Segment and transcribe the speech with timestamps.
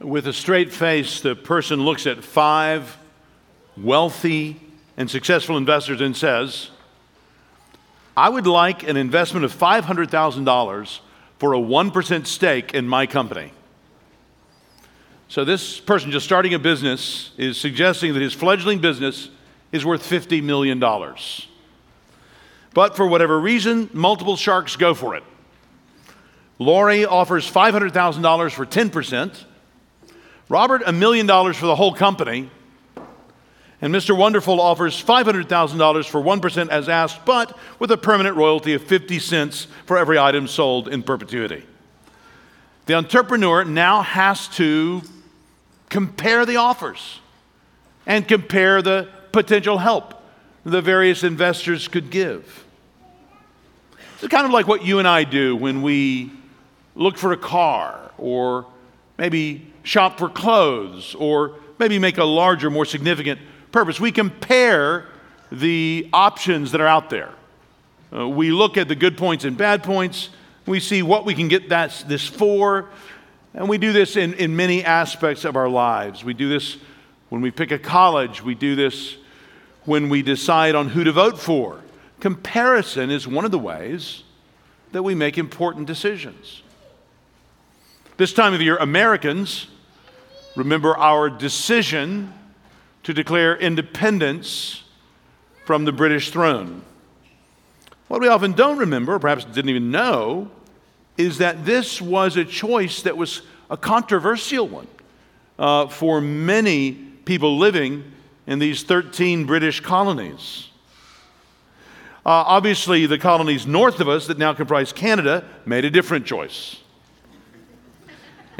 [0.00, 2.96] With a straight face, the person looks at five
[3.76, 4.58] wealthy
[4.96, 6.70] and successful investors and says,
[8.16, 11.00] I would like an investment of $500,000
[11.38, 13.52] for a 1% stake in my company.
[15.28, 19.28] So, this person just starting a business is suggesting that his fledgling business
[19.70, 20.80] is worth $50 million.
[22.72, 25.22] But for whatever reason, multiple sharks go for it.
[26.58, 29.44] Lori offers $500,000 for 10%,
[30.50, 32.50] Robert, a million dollars for the whole company,
[33.80, 34.16] and Mr.
[34.16, 39.68] Wonderful offers $500,000 for 1% as asked, but with a permanent royalty of 50 cents
[39.86, 41.64] for every item sold in perpetuity.
[42.86, 45.02] The entrepreneur now has to
[45.88, 47.20] compare the offers
[48.04, 50.20] and compare the potential help
[50.64, 52.64] the various investors could give.
[54.18, 56.32] It's kind of like what you and I do when we
[56.96, 58.66] look for a car or
[59.20, 63.38] maybe shop for clothes or maybe make a larger, more significant
[63.70, 64.00] purpose.
[64.00, 65.04] We compare
[65.52, 67.30] the options that are out there.
[68.10, 70.30] Uh, we look at the good points and bad points.
[70.64, 72.88] We see what we can get that, this for,
[73.52, 76.24] and we do this in, in many aspects of our lives.
[76.24, 76.78] We do this
[77.28, 79.18] when we pick a college, we do this
[79.84, 81.82] when we decide on who to vote for.
[82.20, 84.22] Comparison is one of the ways
[84.92, 86.62] that we make important decisions.
[88.20, 89.66] This time of year, Americans
[90.54, 92.34] remember our decision
[93.02, 94.82] to declare independence
[95.64, 96.82] from the British throne.
[98.08, 100.50] What we often don't remember, perhaps didn't even know,
[101.16, 103.40] is that this was a choice that was
[103.70, 104.88] a controversial one
[105.58, 106.92] uh, for many
[107.24, 108.04] people living
[108.46, 110.68] in these 13 British colonies.
[112.26, 116.76] Uh, obviously, the colonies north of us that now comprise Canada made a different choice.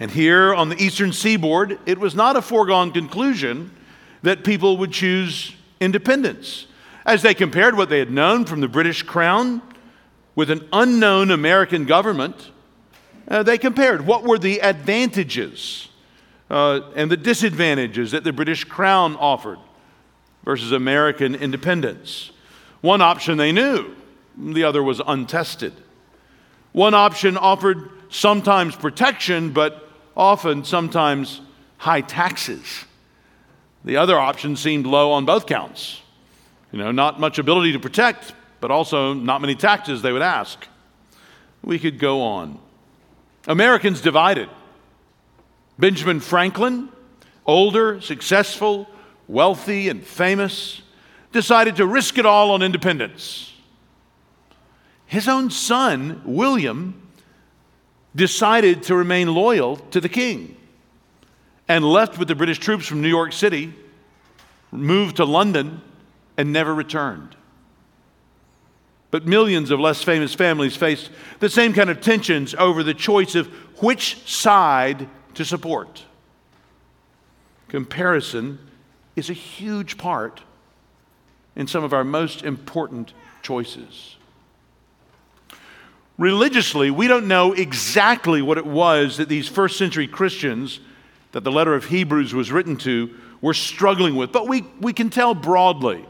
[0.01, 3.71] And here on the eastern seaboard, it was not a foregone conclusion
[4.23, 6.67] that people would choose independence.
[7.05, 9.61] As they compared what they had known from the British crown
[10.35, 12.51] with an unknown American government,
[13.29, 15.89] uh, they compared what were the advantages
[16.49, 19.59] uh, and the disadvantages that the British crown offered
[20.47, 22.31] versus American independence.
[22.81, 23.95] One option they knew,
[24.39, 25.75] the other was untested.
[26.73, 31.41] One option offered sometimes protection, but often, sometimes
[31.79, 32.85] high taxes.
[33.85, 36.03] The other option seemed low on both counts.
[36.73, 40.67] You know, not much ability to protect, but also not many taxes they would ask.
[41.63, 42.59] We could go on.
[43.47, 44.49] Americans divided.
[45.79, 46.91] Benjamin Franklin,
[47.47, 48.89] older, successful,
[49.27, 50.83] wealthy, and famous,
[51.33, 53.53] decided to risk it all on independence.
[55.07, 57.10] His own son, William,
[58.15, 60.57] decided to remain loyal to the king
[61.69, 63.73] and left with the British troops from New York City,
[64.73, 65.81] moved to London,
[66.37, 67.37] and never returned.
[69.11, 71.11] But millions of less famous families faced
[71.41, 73.47] the same kind of tensions over the choice of
[73.83, 76.05] which side to support.
[77.69, 78.59] Comparison
[79.17, 80.41] is a huge part
[81.57, 84.17] in some of our most important choices.
[86.21, 90.79] Religiously, we don't know exactly what it was that these first century Christians
[91.33, 93.09] that the letter of Hebrews was written to
[93.41, 96.05] were struggling with, but we, we can tell broadly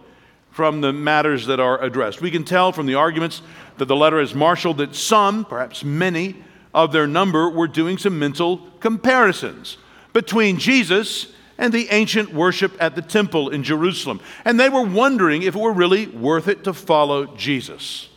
[0.51, 2.21] from the matters that are addressed.
[2.21, 3.41] We can tell from the arguments
[3.79, 6.43] that the letter has marshaled that some, perhaps many,
[6.75, 9.77] of their number were doing some mental comparisons
[10.13, 14.19] between Jesus and the ancient worship at the temple in Jerusalem.
[14.45, 18.09] And they were wondering if it were really worth it to follow Jesus,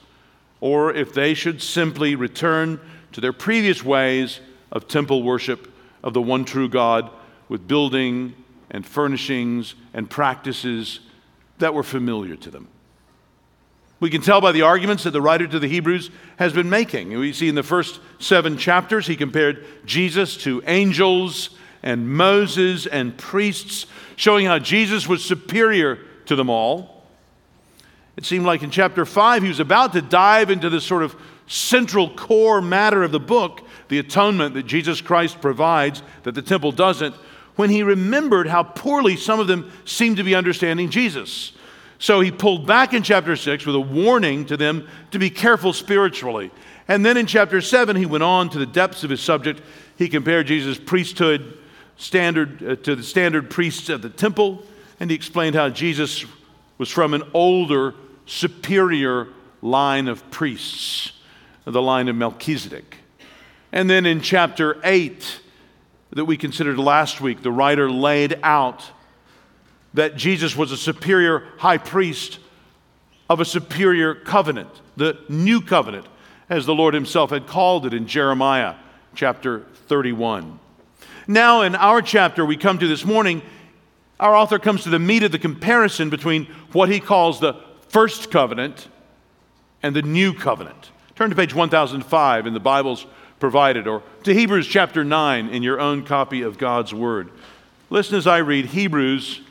[0.63, 2.79] or if they should simply return
[3.11, 4.39] to their previous ways
[4.71, 5.69] of temple worship
[6.01, 7.09] of the one true God
[7.49, 8.33] with building
[8.71, 11.01] and furnishings and practices
[11.57, 12.69] that were familiar to them.
[13.99, 17.09] We can tell by the arguments that the writer to the Hebrews has been making.
[17.09, 21.49] We see in the first seven chapters, he compared Jesus to angels
[21.83, 27.02] and Moses and priests, showing how Jesus was superior to them all.
[28.15, 31.15] It seemed like in chapter five, he was about to dive into this sort of
[31.47, 36.71] central core matter of the book, the atonement that Jesus Christ provides, that the temple
[36.71, 37.15] doesn't
[37.55, 41.51] when he remembered how poorly some of them seemed to be understanding Jesus.
[41.99, 45.71] So he pulled back in chapter 6 with a warning to them to be careful
[45.71, 46.51] spiritually.
[46.87, 49.61] And then in chapter 7, he went on to the depths of his subject.
[49.97, 51.57] He compared Jesus' priesthood
[51.95, 54.63] standard uh, to the standard priests of the temple,
[54.99, 56.25] and he explained how Jesus
[56.77, 59.27] was from an older, superior
[59.61, 61.13] line of priests,
[61.65, 62.97] the line of Melchizedek.
[63.71, 65.41] And then in chapter 8,
[66.11, 68.91] that we considered last week, the writer laid out
[69.93, 72.39] that Jesus was a superior high priest
[73.29, 76.05] of a superior covenant, the new covenant,
[76.49, 78.75] as the Lord Himself had called it in Jeremiah
[79.15, 80.59] chapter 31.
[81.27, 83.41] Now, in our chapter we come to this morning,
[84.19, 87.55] our author comes to the meat of the comparison between what he calls the
[87.89, 88.87] first covenant
[89.81, 90.91] and the new covenant.
[91.15, 93.05] Turn to page 1005 in the Bible's
[93.39, 97.29] provided, or to Hebrews chapter 9 in your own copy of God's Word.
[97.89, 99.41] Listen as I read Hebrews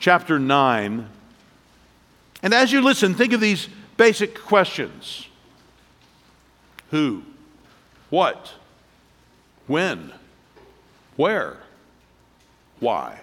[0.00, 1.08] chapter 9.
[2.42, 3.68] And as you listen, think of these
[3.98, 5.26] basic questions
[6.90, 7.22] Who?
[8.08, 8.54] What?
[9.66, 10.12] When?
[11.16, 11.58] Where?
[12.80, 13.20] Why?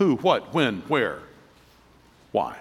[0.00, 1.18] Who, what, when, where,
[2.32, 2.56] why?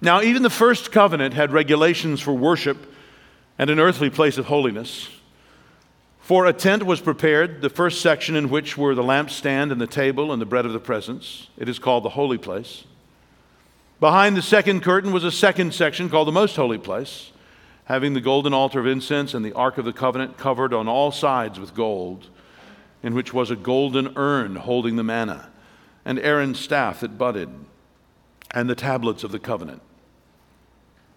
[0.00, 2.92] Now, even the first covenant had regulations for worship
[3.60, 5.08] and an earthly place of holiness.
[6.22, 9.86] For a tent was prepared, the first section in which were the lampstand and the
[9.86, 11.46] table and the bread of the presence.
[11.56, 12.82] It is called the holy place.
[14.00, 17.30] Behind the second curtain was a second section called the most holy place,
[17.84, 21.12] having the golden altar of incense and the ark of the covenant covered on all
[21.12, 22.26] sides with gold,
[23.02, 25.50] in which was a golden urn holding the manna,
[26.04, 27.48] and Aaron's staff that budded,
[28.52, 29.82] and the tablets of the covenant.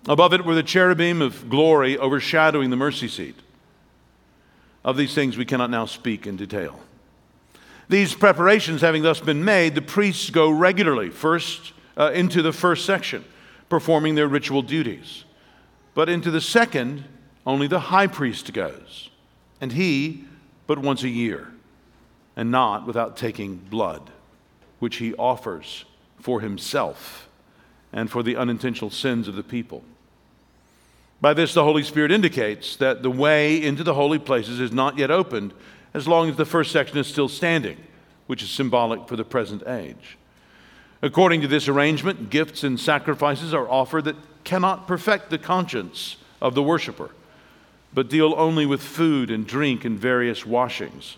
[0.07, 3.35] Above it were the cherubim of glory overshadowing the mercy seat.
[4.83, 6.79] Of these things we cannot now speak in detail.
[7.89, 12.85] These preparations having thus been made, the priests go regularly first uh, into the first
[12.85, 13.23] section,
[13.69, 15.23] performing their ritual duties.
[15.93, 17.05] But into the second,
[17.45, 19.09] only the high priest goes,
[19.61, 20.25] and he
[20.67, 21.51] but once a year,
[22.35, 24.11] and not without taking blood,
[24.79, 25.85] which he offers
[26.19, 27.29] for himself
[27.93, 29.83] and for the unintentional sins of the people.
[31.21, 34.97] By this, the Holy Spirit indicates that the way into the holy places is not
[34.97, 35.53] yet opened
[35.93, 37.77] as long as the first section is still standing,
[38.27, 40.17] which is symbolic for the present age.
[41.01, 46.53] According to this arrangement, gifts and sacrifices are offered that cannot perfect the conscience of
[46.53, 47.11] the worshiper,
[47.93, 51.17] but deal only with food and drink and various washings,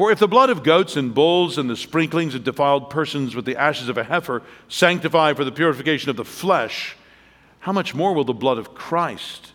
[0.00, 3.44] For if the blood of goats and bulls and the sprinklings of defiled persons with
[3.44, 6.96] the ashes of a heifer sanctify for the purification of the flesh,
[7.58, 9.52] how much more will the blood of Christ,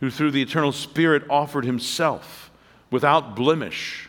[0.00, 2.50] who through the eternal Spirit offered himself
[2.90, 4.08] without blemish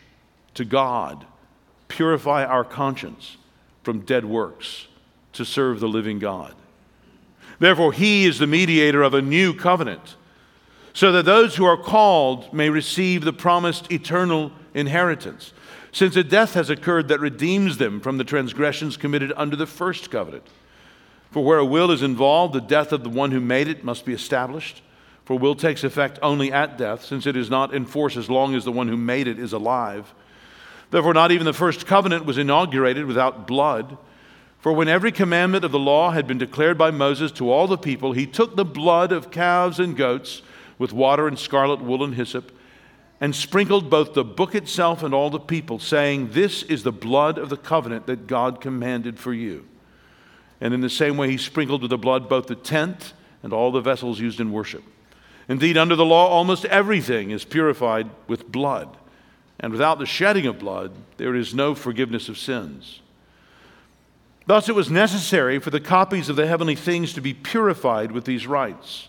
[0.54, 1.26] to God,
[1.88, 3.36] purify our conscience
[3.82, 4.88] from dead works
[5.34, 6.54] to serve the living God?
[7.58, 10.16] Therefore, he is the mediator of a new covenant,
[10.94, 15.52] so that those who are called may receive the promised eternal inheritance,
[15.92, 20.10] since a death has occurred that redeems them from the transgressions committed under the first
[20.10, 20.46] covenant.
[21.30, 24.04] For where a will is involved, the death of the one who made it must
[24.04, 24.82] be established.
[25.24, 28.54] For will takes effect only at death, since it is not in force as long
[28.54, 30.14] as the one who made it is alive.
[30.90, 33.98] Therefore, not even the first covenant was inaugurated without blood.
[34.58, 37.76] For when every commandment of the law had been declared by Moses to all the
[37.76, 40.40] people, he took the blood of calves and goats
[40.78, 42.50] with water and scarlet wool and hyssop,
[43.20, 47.38] and sprinkled both the book itself and all the people, saying, This is the blood
[47.38, 49.66] of the covenant that God commanded for you.
[50.60, 53.70] And in the same way, he sprinkled with the blood both the tent and all
[53.70, 54.84] the vessels used in worship.
[55.48, 58.96] Indeed, under the law, almost everything is purified with blood.
[59.60, 63.00] And without the shedding of blood, there is no forgiveness of sins.
[64.46, 68.24] Thus, it was necessary for the copies of the heavenly things to be purified with
[68.24, 69.08] these rites,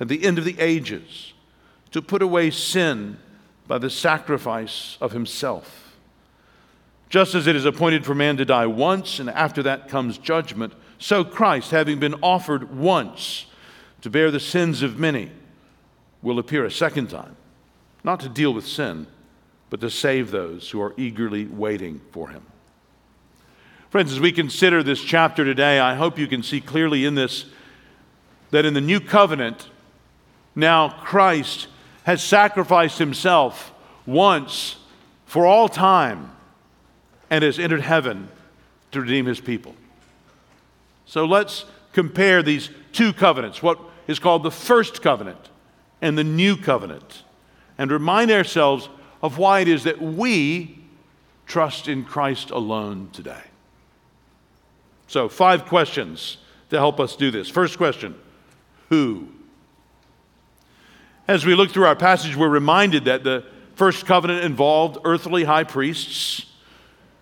[0.00, 1.32] at the end of the ages,
[1.90, 3.18] to put away sin
[3.66, 5.96] by the sacrifice of himself.
[7.08, 10.72] Just as it is appointed for man to die once, and after that comes judgment,
[10.98, 13.46] so Christ, having been offered once
[14.02, 15.30] to bear the sins of many,
[16.22, 17.36] will appear a second time,
[18.02, 19.06] not to deal with sin,
[19.70, 22.44] but to save those who are eagerly waiting for him.
[23.90, 27.46] Friends, as we consider this chapter today, I hope you can see clearly in this
[28.50, 29.68] that in the new covenant,
[30.56, 31.68] now Christ
[32.04, 33.72] has sacrificed himself
[34.06, 34.76] once
[35.26, 36.32] for all time
[37.30, 38.28] and has entered heaven
[38.92, 39.74] to redeem his people.
[41.04, 45.50] So let's compare these two covenants, what is called the first covenant
[46.00, 47.22] and the new covenant,
[47.76, 48.88] and remind ourselves
[49.22, 50.78] of why it is that we
[51.46, 53.42] trust in Christ alone today.
[55.08, 56.38] So, five questions
[56.70, 57.48] to help us do this.
[57.48, 58.14] First question
[58.88, 59.28] Who?
[61.28, 65.64] As we look through our passage, we're reminded that the first covenant involved earthly high
[65.64, 66.46] priests.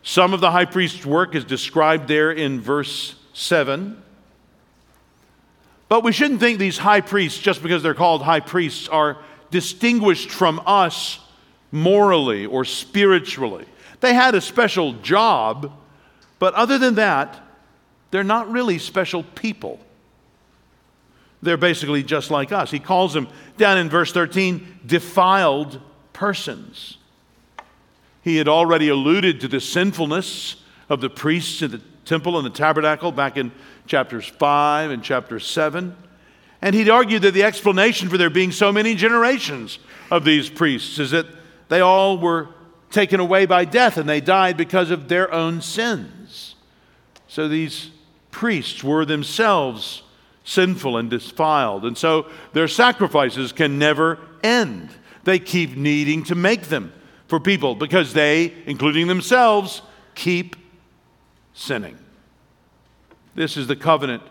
[0.03, 4.03] Some of the high priest's work is described there in verse 7.
[5.89, 9.17] But we shouldn't think these high priests, just because they're called high priests, are
[9.51, 11.19] distinguished from us
[11.73, 13.65] morally or spiritually.
[14.01, 15.73] They had a special job,
[16.39, 17.41] but other than that,
[18.11, 19.81] they're not really special people.
[21.45, 22.71] They're basically just like us.
[22.71, 25.81] He calls them, down in verse 13, defiled
[26.13, 26.99] persons.
[28.23, 30.57] He had already alluded to the sinfulness
[30.89, 33.53] of the priests in the temple and the tabernacle back in
[33.87, 35.97] chapters 5 and chapter 7.
[36.63, 39.79] And he'd argued that the explanation for there being so many generations
[40.11, 41.27] of these priests is that
[41.69, 42.49] they all were
[42.91, 46.55] taken away by death and they died because of their own sins.
[47.29, 47.91] So these
[48.31, 50.04] priests were themselves
[50.45, 51.85] sinful and defiled.
[51.85, 54.91] And so their sacrifices can never end.
[55.25, 56.93] They keep needing to make them
[57.27, 59.83] for people because they, including themselves,
[60.15, 60.55] keep
[61.55, 61.99] sinning.
[63.35, 64.23] This is the covenant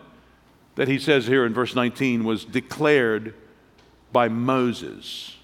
[0.76, 3.34] that he says here in verse 19 was declared
[4.12, 5.36] by Moses.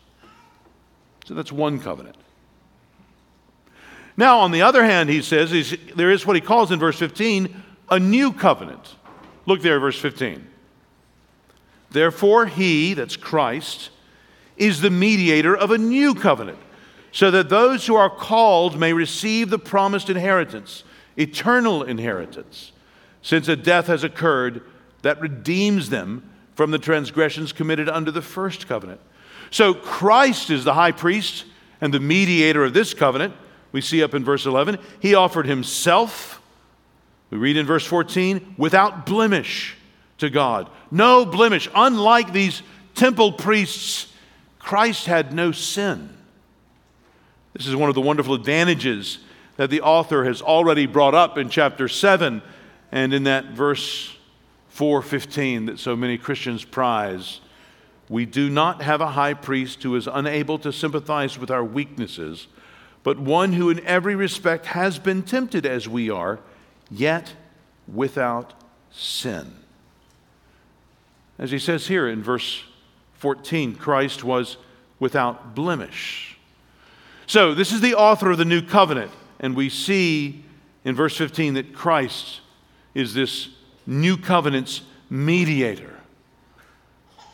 [1.27, 2.17] So that's one covenant.
[4.17, 7.63] Now, on the other hand, he says there is what he calls in verse 15
[7.91, 8.97] a new covenant.
[9.47, 10.50] Look there, verse 15.
[11.91, 13.91] Therefore, he, that's Christ,
[14.57, 16.59] is the mediator of a new covenant,
[17.13, 20.85] so that those who are called may receive the promised inheritance,
[21.17, 22.73] eternal inheritance,
[23.23, 24.63] since a death has occurred
[25.03, 29.01] that redeems them from the transgressions committed under the first covenant.
[29.51, 31.47] So Christ is the high priest
[31.81, 33.35] and the mediator of this covenant.
[33.73, 34.79] We see up in verse 11.
[35.01, 36.41] He offered himself,
[37.31, 39.77] we read in verse 14, without blemish
[40.21, 40.71] to God.
[40.91, 41.69] No blemish.
[41.75, 42.63] Unlike these
[42.95, 44.13] temple priests,
[44.59, 46.17] Christ had no sin.
[47.55, 49.19] This is one of the wonderful advantages
[49.57, 52.43] that the author has already brought up in chapter 7
[52.93, 54.17] and in that verse
[54.69, 57.41] 415 that so many Christians prize.
[58.09, 62.47] We do not have a high priest who is unable to sympathize with our weaknesses,
[63.03, 66.41] but one who in every respect has been tempted as we are,
[66.91, 67.35] yet
[67.87, 68.55] without
[68.91, 69.55] sin.
[71.41, 72.63] As he says here in verse
[73.15, 74.59] 14, Christ was
[75.01, 76.37] without blemish.
[77.27, 80.45] So, this is the author of the new covenant, and we see
[80.85, 82.41] in verse 15 that Christ
[82.95, 83.49] is this
[83.87, 85.97] new covenant's mediator.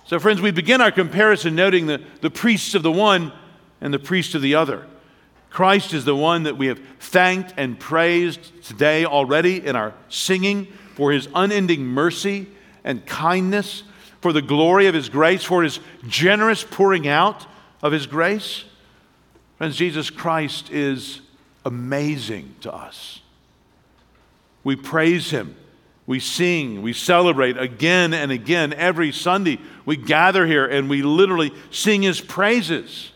[0.06, 3.32] So, friends, we begin our comparison noting the, the priests of the one
[3.80, 4.86] and the priest of the other.
[5.50, 10.68] Christ is the one that we have thanked and praised today already in our singing
[10.94, 12.46] for his unending mercy
[12.84, 13.82] and kindness
[14.26, 15.78] for the glory of His grace, for His
[16.08, 17.46] generous pouring out
[17.80, 18.64] of His grace.
[19.56, 21.20] Friends, Jesus Christ is
[21.64, 23.20] amazing to us.
[24.64, 25.54] We praise Him.
[26.08, 28.72] We sing, we celebrate again and again.
[28.72, 33.12] Every Sunday, we gather here and we literally sing His praises.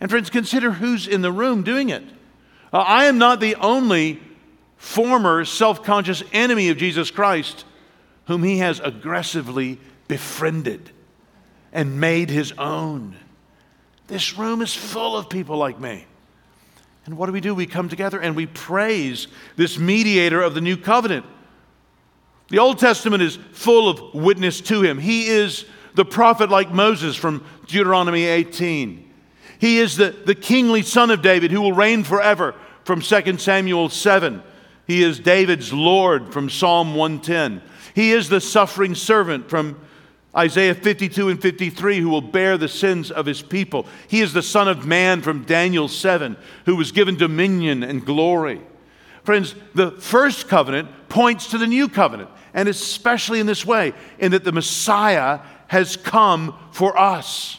[0.00, 2.04] And, friends, consider who's in the room doing it.
[2.72, 4.20] Uh, I am not the only
[4.76, 7.64] former self conscious enemy of Jesus Christ
[8.26, 9.80] whom He has aggressively
[10.10, 10.90] befriended
[11.72, 13.14] and made his own.
[14.08, 16.04] This room is full of people like me.
[17.06, 17.54] And what do we do?
[17.54, 21.24] We come together and we praise this mediator of the new covenant.
[22.48, 24.98] The Old Testament is full of witness to him.
[24.98, 25.64] He is
[25.94, 29.08] the prophet like Moses from Deuteronomy 18.
[29.60, 33.88] He is the, the kingly son of David who will reign forever from 2 Samuel
[33.88, 34.42] 7.
[34.88, 37.62] He is David's Lord from Psalm 110.
[37.94, 39.78] He is the suffering servant from
[40.36, 43.86] Isaiah 52 and 53, who will bear the sins of his people.
[44.06, 48.60] He is the Son of Man from Daniel 7, who was given dominion and glory.
[49.24, 54.32] Friends, the first covenant points to the new covenant, and especially in this way, in
[54.32, 57.58] that the Messiah has come for us.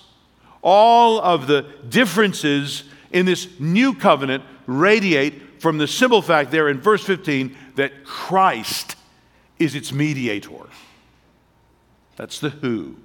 [0.61, 6.79] All of the differences in this new covenant radiate from the simple fact there in
[6.79, 8.95] verse 15 that Christ
[9.59, 10.49] is its mediator.
[12.15, 12.97] That's the who.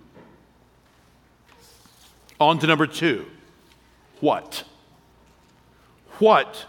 [2.39, 3.27] On to number two.
[4.21, 4.65] What?
[6.19, 6.67] What?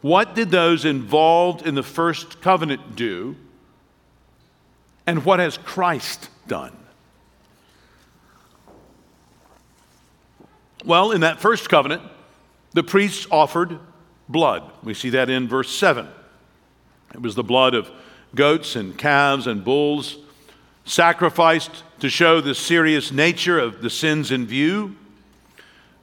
[0.00, 3.36] What did those involved in the first covenant do?
[5.06, 6.76] And what has Christ done?
[10.84, 12.02] Well, in that first covenant,
[12.72, 13.78] the priests offered
[14.28, 14.70] blood.
[14.82, 16.08] We see that in verse 7.
[17.12, 17.90] It was the blood of
[18.34, 20.16] goats and calves and bulls
[20.90, 24.96] sacrificed to show the serious nature of the sins in view.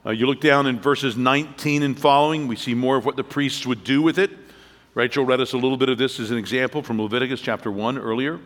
[0.04, 3.24] Uh, you look down in verses 19 and following, we see more of what the
[3.24, 4.30] priests would do with it.
[4.94, 7.98] Rachel read us a little bit of this as an example from Leviticus chapter 1
[7.98, 8.40] earlier.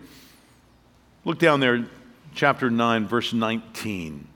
[1.25, 1.87] Look down there,
[2.35, 4.27] chapter 9, verse 19.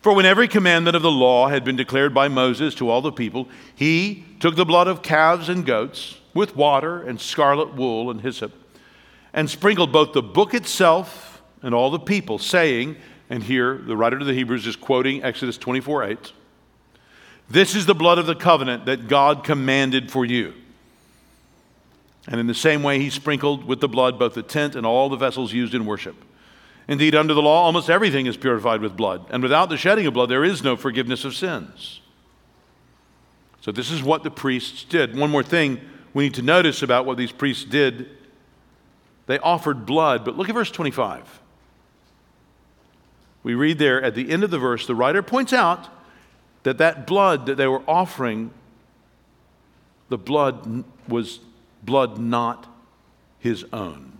[0.00, 3.12] For when every commandment of the law had been declared by Moses to all the
[3.12, 8.22] people, he took the blood of calves and goats with water and scarlet wool and
[8.22, 8.52] hyssop,
[9.34, 12.96] and sprinkled both the book itself and all the people, saying,
[13.30, 16.32] and here the writer to the Hebrews is quoting Exodus 24 8.
[17.48, 20.54] This is the blood of the covenant that God commanded for you.
[22.28, 25.08] And in the same way, he sprinkled with the blood both the tent and all
[25.08, 26.16] the vessels used in worship.
[26.88, 30.14] Indeed, under the law, almost everything is purified with blood, and without the shedding of
[30.14, 32.00] blood, there is no forgiveness of sins.
[33.60, 35.16] So, this is what the priests did.
[35.16, 35.80] One more thing
[36.12, 38.10] we need to notice about what these priests did
[39.32, 41.40] they offered blood, but look at verse 25.
[43.42, 45.88] We read there at the end of the verse, the writer points out
[46.64, 48.50] that that blood that they were offering,
[50.10, 51.40] the blood was
[51.82, 52.66] blood not
[53.38, 54.12] his own.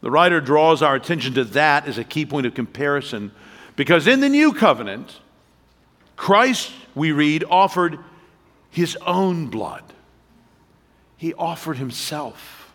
[0.00, 3.30] The writer draws our attention to that as a key point of comparison
[3.76, 5.20] because in the new covenant,
[6.16, 8.00] Christ, we read, offered
[8.68, 9.84] his own blood.
[11.16, 12.74] He offered himself.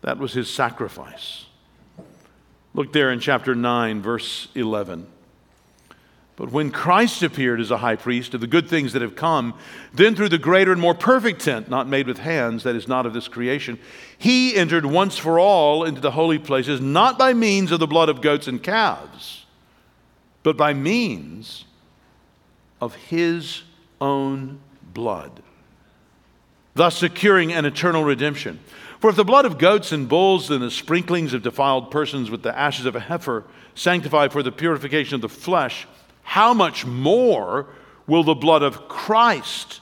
[0.00, 1.46] That was his sacrifice.
[2.74, 5.06] Look there in chapter 9, verse 11.
[6.38, 9.54] But when Christ appeared as a high priest of the good things that have come,
[9.92, 13.06] then through the greater and more perfect tent, not made with hands, that is not
[13.06, 13.76] of this creation,
[14.16, 18.08] he entered once for all into the holy places, not by means of the blood
[18.08, 19.46] of goats and calves,
[20.44, 21.64] but by means
[22.80, 23.62] of his
[24.00, 24.60] own
[24.94, 25.42] blood,
[26.78, 28.60] thus securing an eternal redemption.
[29.00, 32.44] For if the blood of goats and bulls and the sprinklings of defiled persons with
[32.44, 35.88] the ashes of a heifer sanctify for the purification of the flesh,
[36.22, 37.66] how much more
[38.06, 39.80] will the blood of Christ,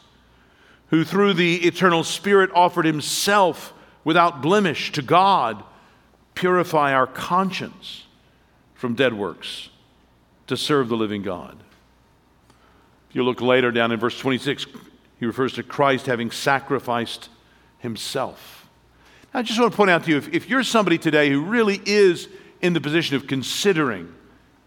[0.89, 5.63] who through the eternal Spirit offered himself without blemish to God,
[6.35, 8.05] purify our conscience
[8.75, 9.69] from dead works
[10.47, 11.59] to serve the living God?
[13.11, 14.67] If you look later down in verse 26,
[15.19, 17.29] he refers to Christ having sacrificed
[17.79, 18.67] himself.
[19.33, 21.81] I just want to point out to you if, if you're somebody today who really
[21.85, 22.29] is
[22.61, 24.13] in the position of considering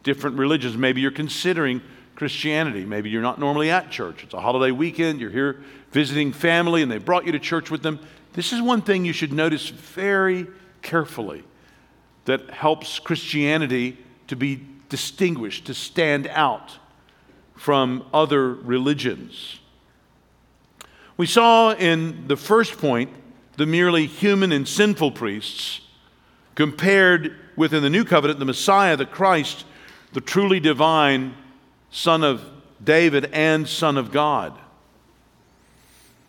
[0.04, 0.78] different religions.
[0.78, 1.82] Maybe you're considering
[2.16, 2.86] Christianity.
[2.86, 4.24] Maybe you're not normally at church.
[4.24, 5.20] It's a holiday weekend.
[5.20, 8.00] You're here visiting family and they brought you to church with them.
[8.34, 10.48] This is one thing you should notice very
[10.82, 11.44] carefully
[12.26, 16.78] that helps Christianity to be distinguished, to stand out
[17.56, 19.59] from other religions.
[21.20, 23.10] We saw in the first point
[23.58, 25.82] the merely human and sinful priests
[26.56, 29.66] compared with in the new covenant the Messiah, the Christ,
[30.14, 31.36] the truly divine
[31.92, 32.42] Son of
[32.82, 34.58] David and Son of God.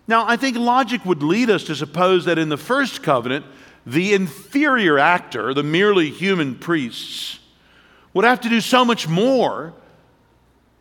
[0.09, 3.47] Now, I think logic would lead us to suppose that in the first covenant,
[3.87, 7.39] the inferior actor, the merely human priests,
[8.13, 9.73] would have to do so much more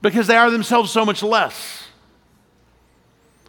[0.02, 1.89] because they are themselves so much less.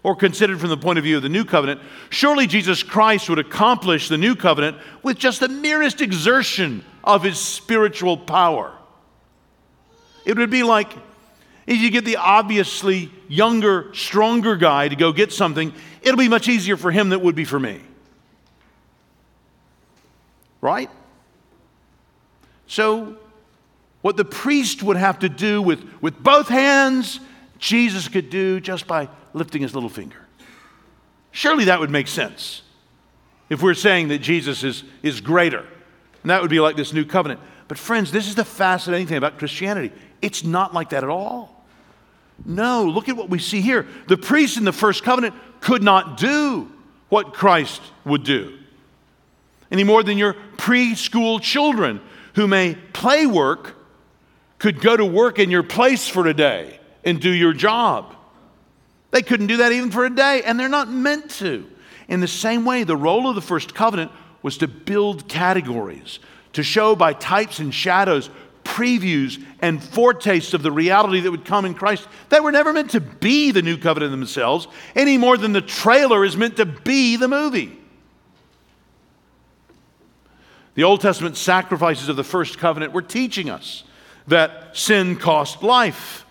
[0.02, 3.38] Or considered from the point of view of the new covenant, surely Jesus Christ would
[3.38, 8.72] accomplish the new covenant with just the merest exertion of his spiritual power.
[10.24, 10.90] It would be like
[11.66, 16.48] if you get the obviously younger, stronger guy to go get something, it'll be much
[16.48, 17.80] easier for him than it would be for me.
[20.60, 20.90] Right?
[22.66, 23.16] So,
[24.02, 27.20] what the priest would have to do with, with both hands,
[27.58, 30.18] Jesus could do just by lifting his little finger.
[31.32, 32.62] Surely that would make sense
[33.48, 35.66] if we're saying that Jesus is, is greater.
[36.22, 37.40] And that would be like this new covenant.
[37.68, 39.92] But, friends, this is the fascinating thing about Christianity.
[40.20, 41.64] It's not like that at all.
[42.44, 43.86] No, look at what we see here.
[44.08, 46.70] The priests in the first covenant could not do
[47.08, 48.60] what Christ would do
[49.70, 52.00] any more than your preschool children
[52.34, 53.76] who may play work
[54.58, 58.14] could go to work in your place for a day and do your job.
[59.10, 61.68] They couldn't do that even for a day, and they're not meant to.
[62.08, 66.18] In the same way, the role of the first covenant was to build categories,
[66.52, 68.30] to show by types and shadows
[68.64, 72.90] previews and foretastes of the reality that would come in Christ that were never meant
[72.90, 77.16] to be the new covenant themselves any more than the trailer is meant to be
[77.16, 77.76] the movie.
[80.74, 83.82] The Old Testament sacrifices of the first covenant were teaching us
[84.28, 86.24] that sin cost life,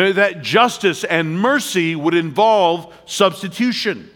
[0.00, 4.08] Uh, that justice and mercy would involve substitution,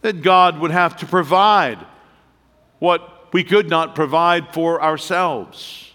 [0.00, 1.78] that God would have to provide
[2.78, 5.92] what we could not provide for ourselves,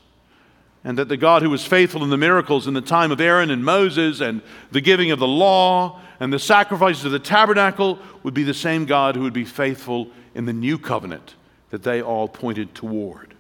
[0.84, 3.50] and that the God who was faithful in the miracles in the time of Aaron
[3.50, 8.36] and Moses and the giving of the law and the sacrifices of the tabernacle would
[8.36, 11.34] be the same God who would be faithful in the new covenant
[11.72, 13.36] that they all pointed toward.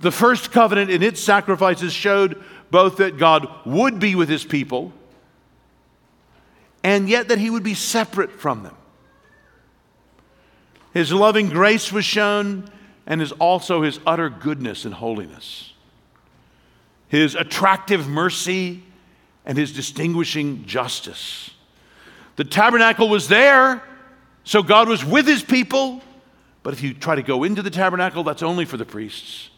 [0.00, 4.92] The first covenant in its sacrifices showed both that God would be with his people
[6.86, 8.76] and yet that he would be separate from them.
[10.92, 12.70] His loving grace was shown
[13.06, 15.72] and is also his utter goodness and holiness.
[17.08, 18.84] His attractive mercy
[19.44, 21.50] and his distinguishing justice.
[22.36, 23.82] The tabernacle was there,
[24.44, 26.02] so God was with his people.
[26.62, 29.50] But if you try to go into the tabernacle, that's only for the priests.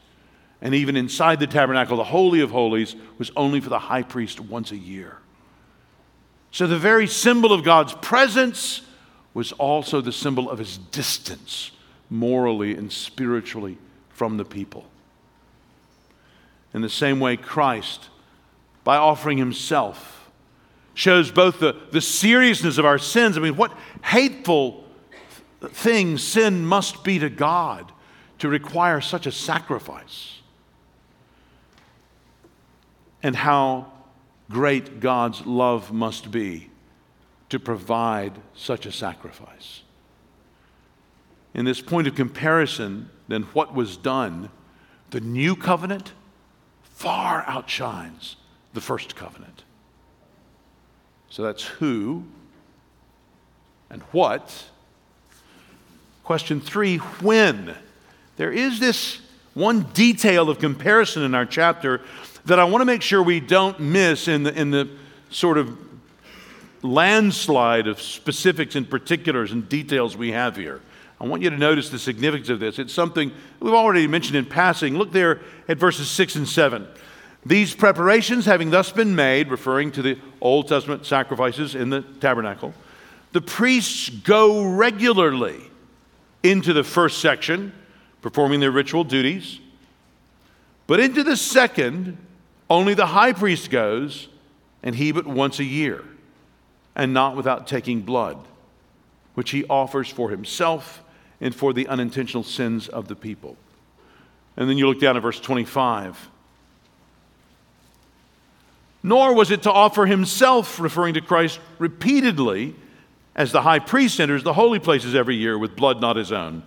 [0.61, 4.41] And even inside the tabernacle, the Holy of Holies was only for the high priest
[4.41, 5.19] once a year.
[6.51, 8.83] So the very symbol of God's presence
[9.35, 11.71] was also the symbol of his distance,
[12.11, 14.85] morally and spiritually, from the people.
[16.75, 18.09] In the same way, Christ,
[18.83, 20.29] by offering himself,
[20.95, 23.39] shows both the, the seriousness of our sins.
[23.39, 24.85] I mean, what hateful
[25.61, 27.93] thing sin must be to God
[28.41, 30.38] to require such a sacrifice.
[33.23, 33.93] And how
[34.51, 36.71] great God's love must be
[37.49, 39.83] to provide such a sacrifice.
[41.55, 44.51] In this point of comparison, then what was done,
[45.11, 46.13] the new covenant
[46.83, 48.37] far outshines
[48.75, 49.65] the first covenant.
[51.31, 52.25] So that's who
[53.91, 54.69] and what
[56.29, 57.75] Question three when?
[58.37, 59.19] There is this
[59.55, 62.03] one detail of comparison in our chapter
[62.49, 64.89] that I want to make sure we don't miss in the, in the
[65.31, 65.77] sort of
[66.83, 70.81] landslide of specifics and particulars and details we have here.
[71.21, 72.79] I want you to notice the significance of this.
[72.79, 74.97] It's something we've already mentioned in passing.
[74.97, 76.87] Look there at verses 6 and 7.
[77.45, 82.73] These preparations having thus been made, referring to the Old Testament sacrifices in the tabernacle,
[83.33, 85.61] the priests go regularly
[86.43, 87.75] into the first section,
[88.23, 89.61] performing their ritual duties.
[90.87, 92.17] But into the second,
[92.71, 94.29] only the high priest goes,
[94.83, 96.05] and he but once a year,
[96.95, 98.39] and not without taking blood,
[99.35, 101.03] which he offers for himself
[101.41, 103.57] and for the unintentional sins of the people.
[104.57, 106.29] And then you look down at verse 25.
[109.03, 112.75] Nor was it to offer himself, referring to Christ repeatedly,
[113.37, 116.65] as the high priest enters the holy places every year with blood not his own.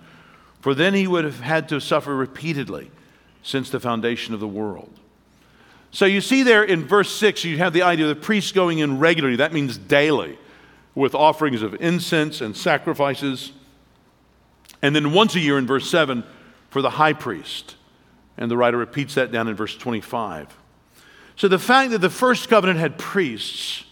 [0.62, 2.90] For then he would have had to suffer repeatedly
[3.44, 5.01] since the foundation of the world.
[5.92, 8.80] So you see there in verse 6, you have the idea of the priest going
[8.80, 9.36] in regularly.
[9.36, 10.40] That means daily,
[10.96, 13.52] with offerings of incense and sacrifices.
[14.82, 16.24] And then once a year in verse 7
[16.70, 17.76] for the high priest.
[18.38, 20.58] And the writer repeats that down in verse 25.
[21.36, 23.84] So the fact that the first covenant had priests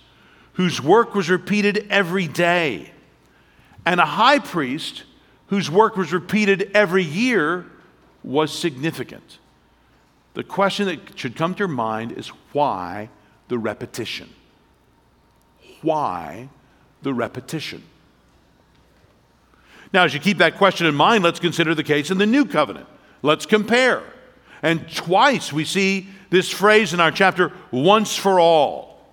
[0.53, 2.91] whose work was repeated every day,
[3.85, 5.03] and a high priest
[5.47, 7.65] whose work was repeated every year
[8.23, 9.39] was significant.
[10.39, 13.09] The question that should come to your mind is why
[13.49, 14.29] the repetition?
[15.81, 16.47] Why
[17.01, 17.83] the repetition?
[19.91, 22.45] Now, as you keep that question in mind, let's consider the case in the new
[22.45, 22.87] covenant.
[23.21, 24.01] Let's compare.
[24.61, 29.05] And twice we see this phrase in our chapter once for all.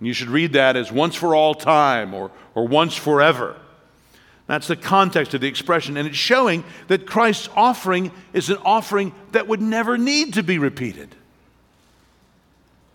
[0.00, 3.54] You should read that as once for all time or, or once forever.
[4.46, 9.12] That's the context of the expression, and it's showing that Christ's offering is an offering
[9.32, 11.14] that would never need to be repeated.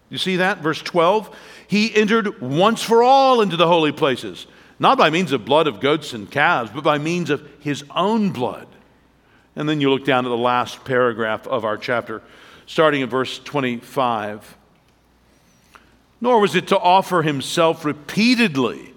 [0.10, 0.60] You see that?
[0.60, 1.36] Verse 12.
[1.68, 4.48] He entered once for all into the holy places,
[4.80, 8.32] not by means of blood of goats and calves, but by means of his own
[8.32, 8.68] blood.
[9.56, 12.22] And then you look down at the last paragraph of our chapter,
[12.66, 14.58] starting at verse 25
[16.22, 18.91] nor was it to offer himself repeatedly,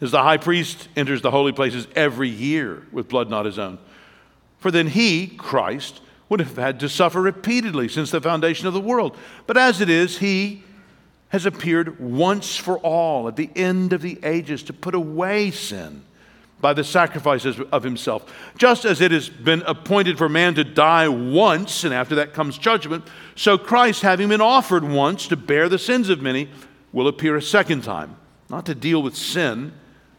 [0.00, 3.78] as the high priest enters the holy places every year with blood not his own.
[4.58, 8.80] For then he, Christ, would have had to suffer repeatedly since the foundation of the
[8.80, 9.16] world.
[9.46, 10.62] But as it is, he
[11.30, 16.02] has appeared once for all at the end of the ages to put away sin
[16.60, 18.32] by the sacrifices of himself.
[18.58, 22.58] Just as it has been appointed for man to die once, and after that comes
[22.58, 26.50] judgment, so Christ, having been offered once to bear the sins of many,
[26.92, 28.16] will appear a second time,
[28.50, 29.72] not to deal with sin,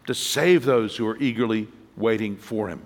[0.07, 2.81] to save those who are eagerly waiting for him.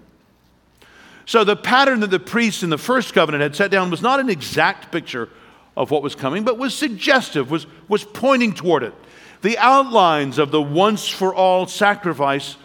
[1.25, 4.19] So the pattern that the priests in the first covenant had set down was not
[4.19, 5.29] an exact picture
[5.75, 8.93] of what was coming, but was suggestive, was, was pointing toward it.
[9.41, 12.57] The outlines of the once for all sacrifice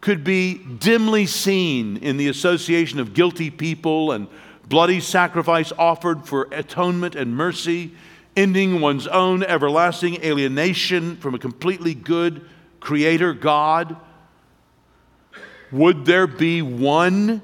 [0.00, 4.28] could be dimly seen in the association of guilty people and
[4.68, 7.92] bloody sacrifice offered for atonement and mercy,
[8.36, 12.48] ending one's own everlasting alienation from a completely good
[12.80, 13.96] creator God.
[15.70, 17.42] Would there be one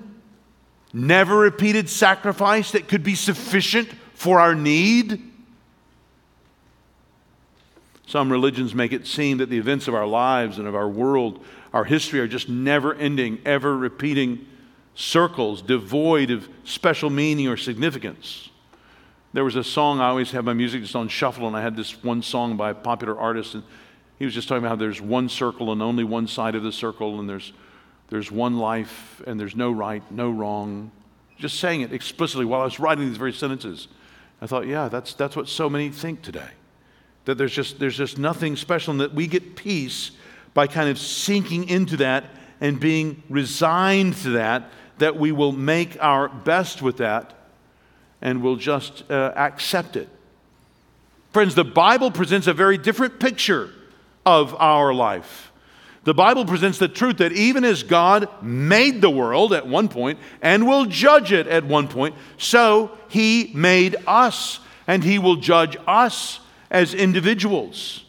[0.92, 5.20] never repeated sacrifice that could be sufficient for our need?
[8.06, 11.44] Some religions make it seem that the events of our lives and of our world,
[11.72, 14.46] our history, are just never ending, ever repeating
[14.94, 18.50] circles devoid of special meaning or significance.
[19.32, 21.74] There was a song, I always have my music just on shuffle, and I had
[21.74, 23.64] this one song by a popular artist, and
[24.18, 26.72] he was just talking about how there's one circle and only one side of the
[26.72, 27.52] circle, and there's
[28.08, 30.90] there's one life and there's no right, no wrong.
[31.38, 33.88] Just saying it explicitly while I was writing these very sentences.
[34.40, 36.50] I thought, yeah, that's, that's what so many think today.
[37.24, 40.10] That there's just, there's just nothing special, and that we get peace
[40.52, 42.24] by kind of sinking into that
[42.60, 47.32] and being resigned to that, that we will make our best with that
[48.22, 50.08] and we'll just uh, accept it.
[51.32, 53.70] Friends, the Bible presents a very different picture
[54.26, 55.52] of our life.
[56.04, 60.18] The Bible presents the truth that even as God made the world at one point
[60.42, 65.78] and will judge it at one point, so He made us and He will judge
[65.86, 68.04] us as individuals.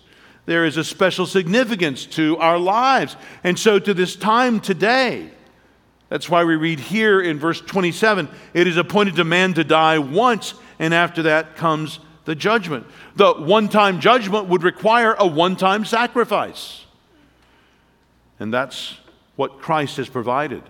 [0.46, 3.16] There is a special significance to our lives.
[3.44, 5.30] And so to this time today,
[6.10, 10.00] that's why we read here in verse 27 it is appointed to man to die
[10.00, 12.86] once, and after that comes the judgment.
[13.16, 16.86] The one time judgment would require a one time sacrifice.
[18.40, 18.98] And that's
[19.36, 20.64] what Christ has provided.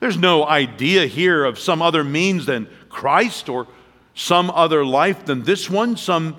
[0.00, 3.66] There's no idea here of some other means than Christ or
[4.14, 6.36] some other life than this one, some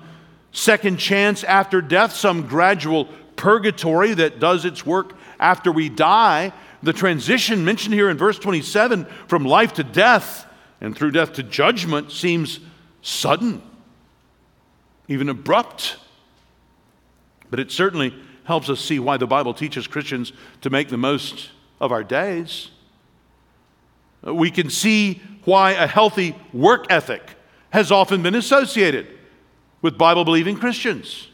[0.52, 6.52] second chance after death, some gradual purgatory that does its work after we die.
[6.82, 10.46] The transition mentioned here in verse 27 from life to death
[10.80, 12.60] and through death to judgment seems
[13.02, 13.62] sudden,
[15.10, 15.96] even abrupt.
[17.50, 21.50] But it certainly helps us see why the Bible teaches Christians to make the most
[21.80, 22.70] of our days.
[24.22, 27.22] We can see why a healthy work ethic
[27.70, 29.08] has often been associated
[29.82, 31.28] with Bible believing Christians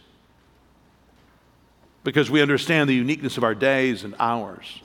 [2.02, 4.80] because we understand the uniqueness of our days and hours.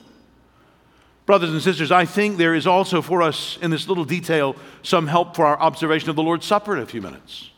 [1.24, 5.06] Brothers and sisters, I think there is also for us in this little detail some
[5.06, 7.51] help for our observation of the Lord's Supper in a few minutes.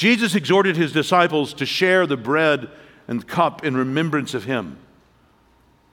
[0.00, 2.70] Jesus exhorted his disciples to share the bread
[3.06, 4.78] and cup in remembrance of him.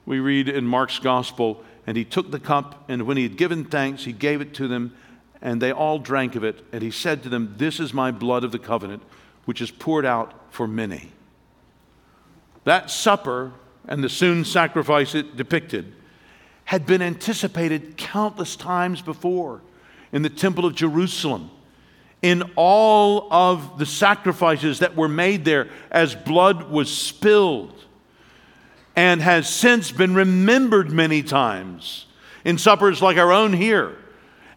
[0.06, 3.65] We read in Mark's gospel, and he took the cup, and when he had given
[3.65, 4.96] thanks, he gave it to them,
[5.41, 6.63] and they all drank of it.
[6.72, 9.04] And he said to them, This is my blood of the covenant,
[9.43, 11.12] which is poured out for many.
[12.63, 13.52] That supper
[13.89, 15.93] and the soon sacrifice it depicted
[16.63, 19.63] had been anticipated countless times before
[20.13, 21.52] in the temple of Jerusalem
[22.21, 27.73] in all of the sacrifices that were made there as blood was spilled
[28.95, 32.06] and has since been remembered many times
[32.43, 33.95] in suppers like our own here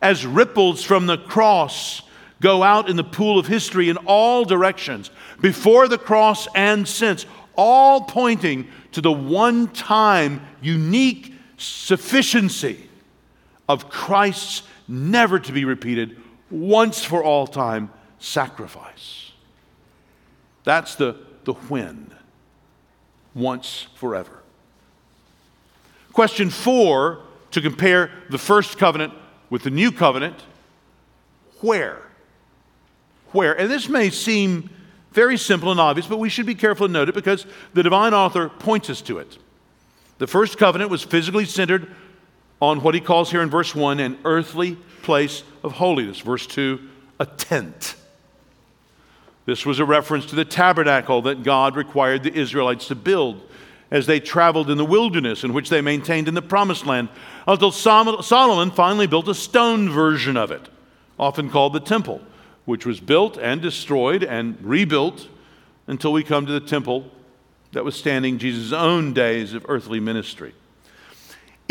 [0.00, 2.02] as ripples from the cross
[2.40, 7.26] go out in the pool of history in all directions before the cross and since
[7.54, 12.88] all pointing to the one time unique sufficiency
[13.68, 16.16] of Christ's never to be repeated
[16.50, 19.32] once for all time sacrifice.
[20.64, 22.12] That's the, the when.
[23.34, 24.42] Once forever.
[26.12, 27.20] Question four
[27.52, 29.14] to compare the first covenant
[29.48, 30.42] with the new covenant
[31.60, 32.02] where?
[33.32, 33.58] Where?
[33.58, 34.70] And this may seem
[35.12, 38.14] very simple and obvious, but we should be careful to note it because the divine
[38.14, 39.38] author points us to it.
[40.18, 41.94] The first covenant was physically centered
[42.60, 46.20] on what he calls here in verse 1 an earthly place of holiness.
[46.20, 46.78] Verse 2,
[47.18, 47.94] a tent.
[49.46, 53.42] This was a reference to the tabernacle that God required the Israelites to build
[53.90, 57.08] as they traveled in the wilderness, in which they maintained in the promised land,
[57.48, 60.68] until Solomon finally built a stone version of it,
[61.18, 62.20] often called the temple,
[62.66, 65.26] which was built and destroyed and rebuilt
[65.88, 67.10] until we come to the temple
[67.72, 70.54] that was standing Jesus' own days of earthly ministry.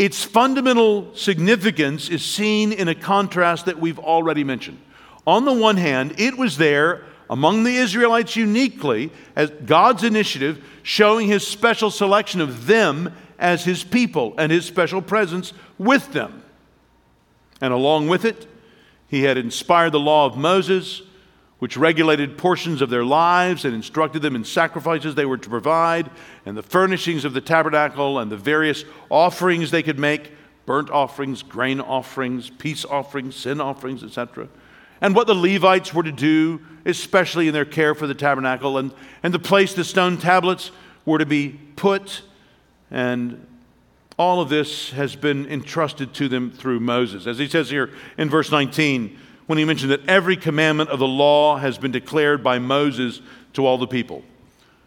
[0.00, 4.80] Its fundamental significance is seen in a contrast that we've already mentioned.
[5.26, 11.28] On the one hand, it was there among the Israelites uniquely as God's initiative, showing
[11.28, 16.44] his special selection of them as his people and his special presence with them.
[17.60, 18.46] And along with it,
[19.06, 21.02] he had inspired the law of Moses,
[21.60, 26.10] which regulated portions of their lives and instructed them in sacrifices they were to provide,
[26.44, 30.32] and the furnishings of the tabernacle, and the various offerings they could make
[30.66, 34.48] burnt offerings, grain offerings, peace offerings, sin offerings, etc.
[35.00, 38.92] And what the Levites were to do, especially in their care for the tabernacle, and,
[39.22, 40.70] and the place the stone tablets
[41.06, 42.22] were to be put
[42.90, 43.46] and
[44.18, 47.26] all of this has been entrusted to them through Moses.
[47.26, 49.16] As he says here in verse 19,
[49.50, 53.20] when he mentioned that every commandment of the law has been declared by Moses
[53.52, 54.22] to all the people.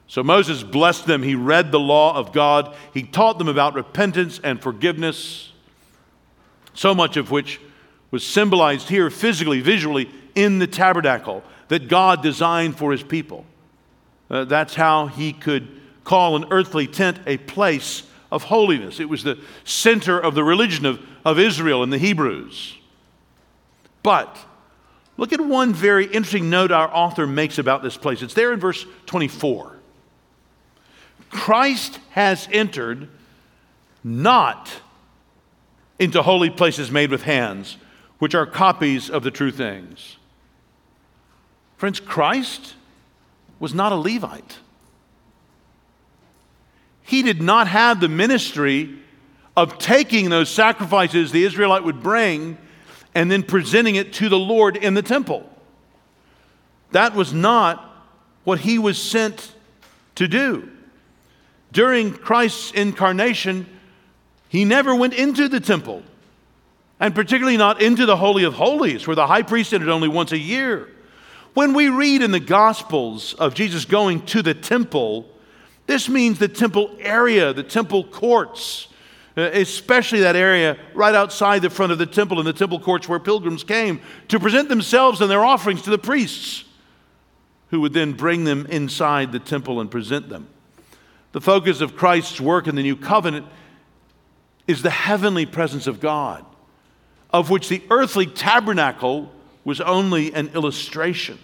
[0.08, 1.22] So Moses blessed them.
[1.22, 2.74] He read the law of God.
[2.94, 5.52] He taught them about repentance and forgiveness,
[6.74, 7.60] so much of which
[8.10, 13.46] was symbolized here physically, visually, in the tabernacle that God designed for his people.
[14.30, 15.68] Uh, that's how he could
[16.06, 19.02] call an earthly tent a place of holiness.
[19.02, 22.78] It was the center of the religion of, of Israel and the Hebrews.
[24.04, 24.38] But
[25.18, 28.22] look at one very interesting note our author makes about this place.
[28.22, 29.78] It's there in verse 24.
[31.30, 33.10] Christ has entered
[34.04, 34.72] not
[36.00, 37.78] into holy places made with hands,
[38.20, 40.18] which are copies of the true things.
[41.78, 42.76] Friends, Christ
[43.60, 44.58] was not a Levite
[47.04, 48.98] he did not have the ministry
[49.56, 52.58] of taking those sacrifices the Israelite would bring
[53.16, 55.50] and then presenting it to the Lord in the temple.
[56.92, 57.84] That was not
[58.44, 59.54] what he was sent
[60.16, 60.70] to do.
[61.72, 63.66] During Christ's incarnation,
[64.48, 66.04] he never went into the temple,
[67.00, 70.32] and particularly not into the Holy of Holies, where the high priest entered only once
[70.32, 70.90] a year.
[71.56, 75.28] When we read in the Gospels of Jesus going to the temple,
[75.88, 78.88] this means the temple area, the temple courts,
[79.36, 83.10] Uh, especially that area right outside the front of the temple and the temple courts
[83.10, 86.66] where pilgrims came to present themselves and their offerings to the priests,
[87.70, 90.48] who would then bring them inside the temple and present them.
[91.32, 93.48] The focus of Christ's work in the new covenant
[94.68, 96.46] is the heavenly presence of God,
[97.32, 99.32] of which the earthly tabernacle
[99.66, 101.40] was only an illustration.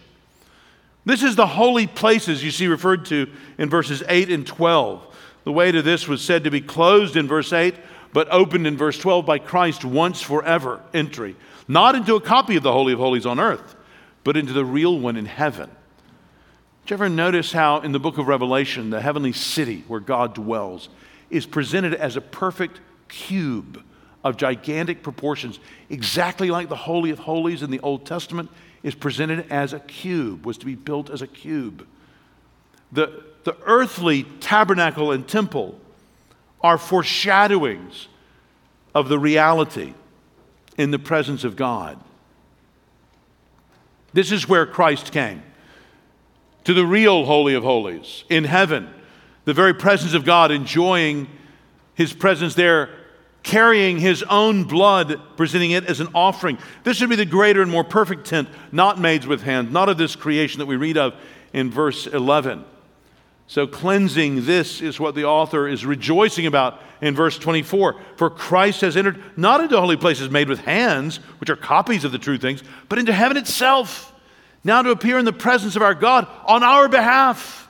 [1.06, 5.09] This is the holy places you see referred to in verses 8 and 12.
[5.44, 7.76] The way to this was said to be closed in verse 8,
[8.14, 11.36] but opened in verse 12 by Christ once forever entry,
[11.68, 13.76] not into a copy of the Holy of Holies on earth,
[14.24, 15.70] but into the real one in heaven.
[16.84, 20.34] Did you ever notice how in the book of Revelation, the heavenly city where God
[20.34, 20.90] dwells
[21.30, 23.84] is presented as a perfect cube
[24.24, 28.50] of gigantic proportions, exactly like the Holy of Holies in the Old Testament?
[28.84, 31.86] is presented as a cube, was to be built as a cube.
[32.92, 35.80] The, the earthly tabernacle and temple
[36.62, 38.08] are foreshadowings
[38.94, 39.94] of the reality
[40.78, 42.00] in the presence of God.
[44.14, 45.44] This is where Christ came
[46.64, 48.90] to the real Holy of Holies in heaven,
[49.46, 51.28] the very presence of God, enjoying
[51.96, 52.90] his presence there
[53.44, 56.58] carrying his own blood, presenting it as an offering.
[56.84, 59.98] This should be the greater and more perfect tent, not made with hands, not of
[59.98, 61.16] this creation that we read of
[61.54, 62.66] in verse 11.
[63.50, 68.00] So, cleansing this is what the author is rejoicing about in verse 24.
[68.16, 72.12] For Christ has entered not into holy places made with hands, which are copies of
[72.12, 74.14] the true things, but into heaven itself,
[74.64, 77.68] now to appear in the presence of our God on our behalf.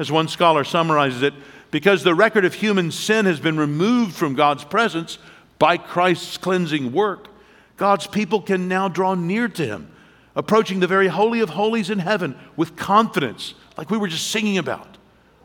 [0.00, 1.34] As one scholar summarizes it,
[1.70, 5.18] because the record of human sin has been removed from God's presence
[5.60, 7.28] by Christ's cleansing work,
[7.76, 9.92] God's people can now draw near to Him,
[10.34, 14.58] approaching the very Holy of Holies in heaven with confidence, like we were just singing
[14.58, 14.89] about,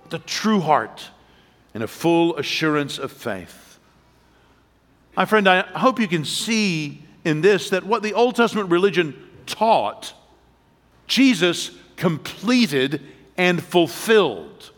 [0.09, 1.09] the true heart
[1.73, 3.79] and a full assurance of faith.
[5.15, 9.15] My friend, I hope you can see in this that what the Old Testament religion
[9.45, 10.13] taught,
[11.07, 13.01] Jesus completed
[13.37, 14.71] and fulfilled.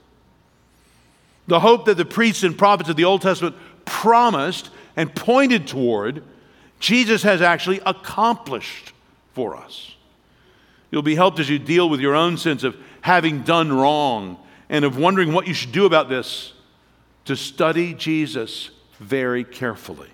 [1.48, 3.56] The hope that the priests and prophets of the Old Testament
[3.86, 6.24] promised and pointed toward,
[6.80, 8.92] Jesus has actually accomplished
[9.34, 9.96] for us.
[10.92, 14.38] You'll be helped as you deal with your own sense of having done wrong
[14.70, 16.54] and of wondering what you should do about this
[17.26, 20.10] to study Jesus very carefully.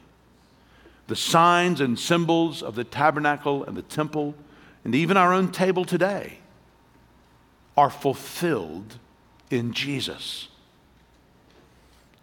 [1.08, 4.36] The signs and symbols of the tabernacle and the temple
[4.84, 6.40] and even our own table today
[7.78, 8.98] are fulfilled
[9.50, 10.50] in Jesus.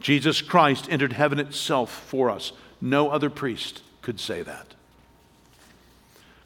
[0.00, 2.52] Jesus Christ entered heaven itself for us.
[2.80, 4.74] No other priest could say that.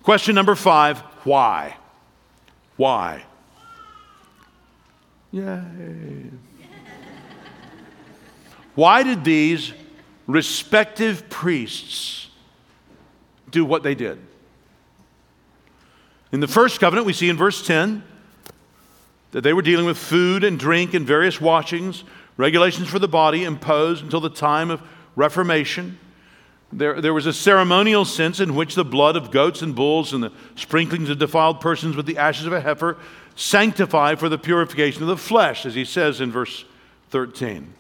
[0.03, 1.77] Question number five why?
[2.77, 3.25] Why?
[5.35, 6.31] Yay.
[8.77, 9.73] Why did these
[10.29, 12.29] respective priests
[13.51, 14.21] do what they did?
[16.31, 18.05] In the first covenant, we see in verse 10
[19.33, 22.05] that they were dealing with food and drink and various washings,
[22.37, 24.81] regulations for the body imposed until the time of
[25.17, 25.99] Reformation.
[26.73, 30.23] There, there was a ceremonial sense in which the blood of goats and bulls and
[30.23, 32.99] the sprinklings of defiled persons with the ashes of a heifer
[33.37, 36.65] sanctify for the purification of the flesh, as he says in verse
[37.11, 37.73] 13.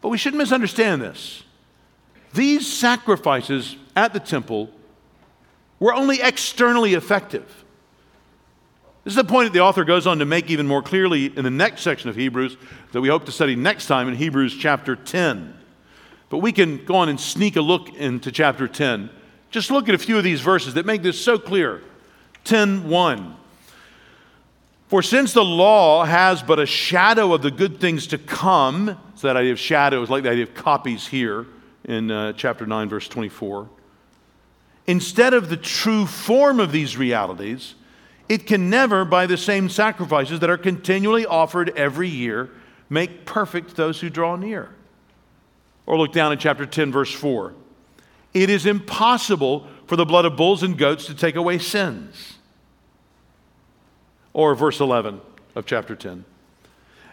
[0.00, 1.42] But we shouldn't misunderstand this.
[2.34, 4.70] These sacrifices at the temple
[5.80, 7.64] were only externally effective.
[9.04, 11.44] This is the point that the author goes on to make even more clearly in
[11.44, 12.56] the next section of Hebrews
[12.92, 15.54] that we hope to study next time in Hebrews chapter 10.
[16.28, 19.08] But we can go on and sneak a look into chapter 10.
[19.50, 21.82] Just look at a few of these verses that make this so clear.
[22.44, 23.34] 10:1.
[24.88, 29.26] For since the law has but a shadow of the good things to come, so
[29.26, 31.46] that idea of shadow is like the idea of copies here
[31.84, 33.68] in uh, chapter 9, verse 24.
[34.86, 37.74] Instead of the true form of these realities,
[38.30, 42.50] it can never, by the same sacrifices that are continually offered every year,
[42.88, 44.70] make perfect those who draw near.
[45.84, 47.52] Or look down at chapter 10, verse 4.
[48.32, 52.37] It is impossible for the blood of bulls and goats to take away sins.
[54.38, 55.20] Or verse 11
[55.56, 56.24] of chapter 10.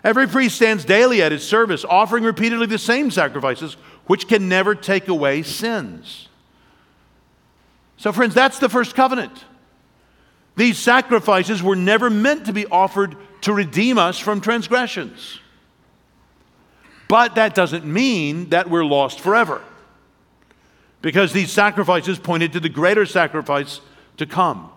[0.03, 4.76] Every priest stands daily at his service, offering repeatedly the same sacrifices, which can never
[4.76, 6.30] take away sins.
[7.97, 9.43] So, friends, that's the first covenant.
[10.55, 15.39] These sacrifices were never meant to be offered to redeem us from transgressions.
[17.07, 19.63] But that doesn't mean that we're lost forever.
[21.01, 23.82] Because these sacrifices pointed to the greater sacrifice
[24.17, 24.69] to come.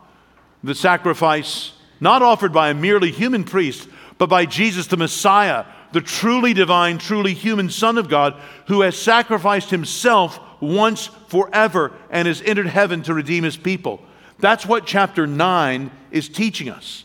[0.65, 3.89] The sacrifice not offered by a merely human priest,
[4.19, 8.35] but by Jesus the Messiah, the truly divine, truly human Son of God,
[8.67, 14.03] who has sacrificed himself once forever and has entered heaven to redeem his people.
[14.39, 17.05] That's what chapter 9 is teaching us.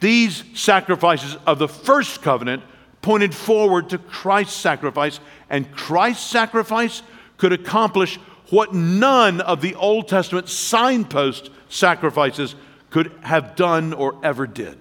[0.00, 2.62] These sacrifices of the first covenant
[3.02, 5.20] pointed forward to Christ's sacrifice,
[5.50, 7.02] and Christ's sacrifice
[7.36, 8.18] could accomplish
[8.50, 12.54] what none of the Old Testament signpost sacrifices
[12.94, 14.78] could have done or ever did.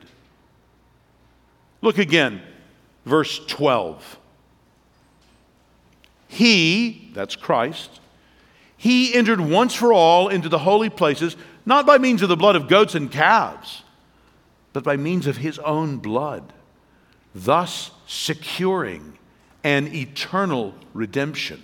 [1.81, 2.43] Look again,
[3.07, 4.19] verse 12.
[6.27, 8.01] He, that's Christ,
[8.77, 11.35] he entered once for all into the holy places,
[11.65, 13.81] not by means of the blood of goats and calves,
[14.73, 16.53] but by means of his own blood,
[17.33, 19.17] thus securing
[19.63, 21.63] an eternal redemption.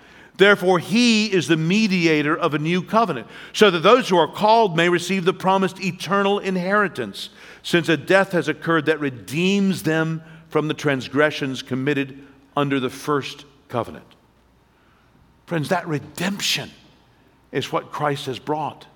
[0.41, 4.75] Therefore, he is the mediator of a new covenant, so that those who are called
[4.75, 7.29] may receive the promised eternal inheritance,
[7.61, 12.25] since a death has occurred that redeems them from the transgressions committed
[12.57, 14.07] under the first covenant.
[15.45, 16.71] Friends, that redemption
[17.51, 18.87] is what Christ has brought.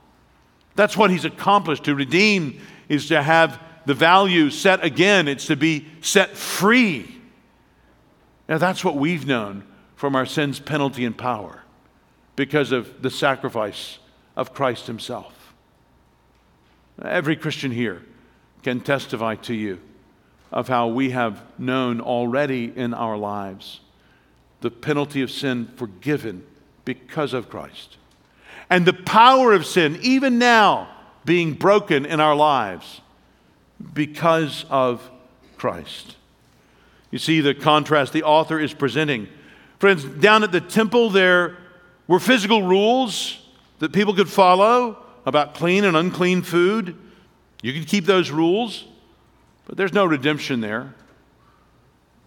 [0.74, 1.84] That's what he's accomplished.
[1.84, 7.22] To redeem is to have the value set again, it's to be set free.
[8.50, 9.64] Now, that's what we've known
[10.06, 11.64] from our sin's penalty and power
[12.36, 13.98] because of the sacrifice
[14.36, 15.56] of Christ himself.
[17.04, 18.04] Every Christian here
[18.62, 19.80] can testify to you
[20.52, 23.80] of how we have known already in our lives
[24.62, 26.46] the penalty of sin forgiven
[26.86, 27.98] because of Christ
[28.70, 30.88] and the power of sin, even now,
[31.26, 33.02] being broken in our lives
[33.96, 35.10] because of
[35.58, 36.16] Christ.
[37.10, 39.30] You see the contrast the author is presenting.
[39.80, 41.58] Friends, down at the temple, there
[42.08, 43.40] were physical rules
[43.80, 46.96] that people could follow about clean and unclean food.
[47.62, 48.86] You could keep those rules,
[49.66, 50.94] but there's no redemption there.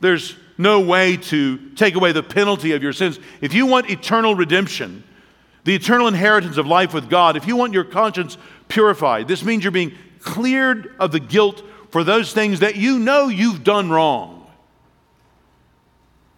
[0.00, 3.18] There's no way to take away the penalty of your sins.
[3.40, 5.04] If you want eternal redemption,
[5.64, 8.36] the eternal inheritance of life with God, if you want your conscience
[8.68, 13.28] purified, this means you're being cleared of the guilt for those things that you know
[13.28, 14.37] you've done wrong.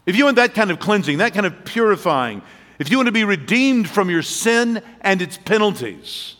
[0.05, 2.41] If you want that kind of cleansing, that kind of purifying,
[2.79, 6.35] if you want to be redeemed from your sin and its penalties,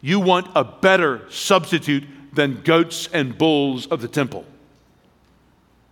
[0.00, 4.44] you want a better substitute than goats and bulls of the temple.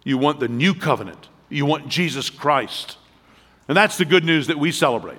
[0.05, 1.29] You want the new covenant.
[1.49, 2.99] You want Jesus Christ.
[3.67, 5.19] And that's the good news that we celebrate.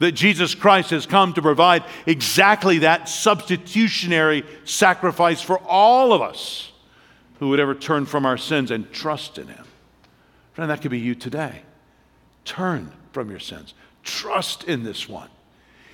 [0.00, 6.70] That Jesus Christ has come to provide exactly that substitutionary sacrifice for all of us
[7.38, 9.63] who would ever turn from our sins and trust in Him.
[10.54, 11.62] Friend, that could be you today.
[12.44, 15.28] Turn from your sins, trust in this one.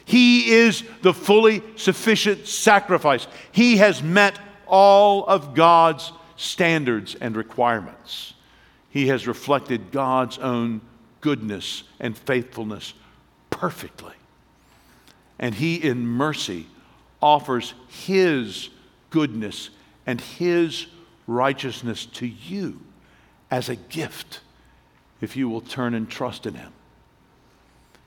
[0.04, 3.26] He is the fully sufficient sacrifice.
[3.52, 8.34] He has met all of God's standards and requirements.
[8.90, 10.80] He has reflected God's own
[11.20, 12.94] goodness and faithfulness
[13.50, 14.14] perfectly.
[15.38, 16.66] And He, in mercy,
[17.22, 18.68] offers His
[19.10, 19.70] goodness
[20.06, 20.86] and His
[21.26, 22.80] righteousness to you
[23.50, 24.40] as a gift
[25.20, 26.72] if you will turn and trust in Him.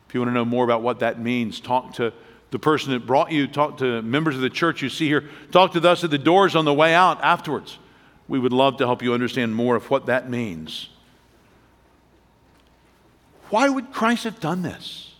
[0.07, 2.14] If you want to know more about what that means, talk to
[2.51, 5.74] the person that brought you, talk to members of the church you see here, talk
[5.74, 7.80] to us at the doors on the way out afterwards.
[8.28, 10.89] We would love to help you understand more of what that means.
[13.49, 15.14] Why would Christ have done this?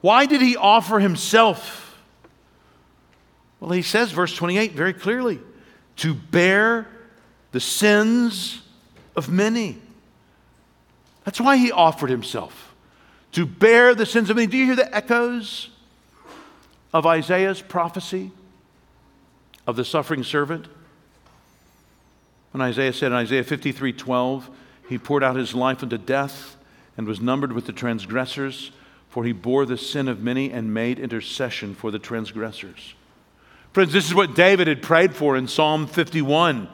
[0.00, 1.98] Why did he offer himself?
[3.60, 5.38] Well, he says, verse 28 very clearly
[5.96, 6.88] to bear
[7.52, 8.62] the sins
[9.14, 9.78] of many.
[11.30, 12.74] That's why he offered himself
[13.30, 14.48] to bear the sins of many.
[14.48, 15.68] Do you hear the echoes
[16.92, 18.32] of Isaiah's prophecy
[19.64, 20.66] of the suffering servant?
[22.50, 24.50] When Isaiah said in Isaiah 53 12,
[24.88, 26.56] he poured out his life unto death
[26.96, 28.72] and was numbered with the transgressors,
[29.08, 32.94] for he bore the sin of many and made intercession for the transgressors.
[33.72, 36.68] Friends, this is what David had prayed for in Psalm 51,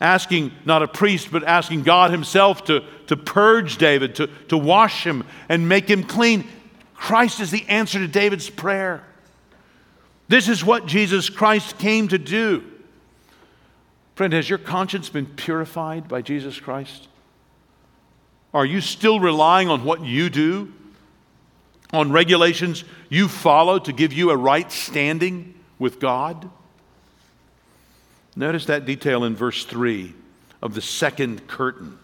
[0.00, 5.04] asking not a priest, but asking God himself to, to purge David, to, to wash
[5.04, 6.48] him and make him clean.
[6.94, 9.04] Christ is the answer to David's prayer.
[10.28, 12.64] This is what Jesus Christ came to do.
[14.14, 17.08] Friend, has your conscience been purified by Jesus Christ?
[18.52, 20.72] Are you still relying on what you do?
[21.92, 26.50] On regulations you follow to give you a right standing with God?
[28.40, 30.14] Notice that detail in verse 3
[30.62, 31.98] of the second curtain.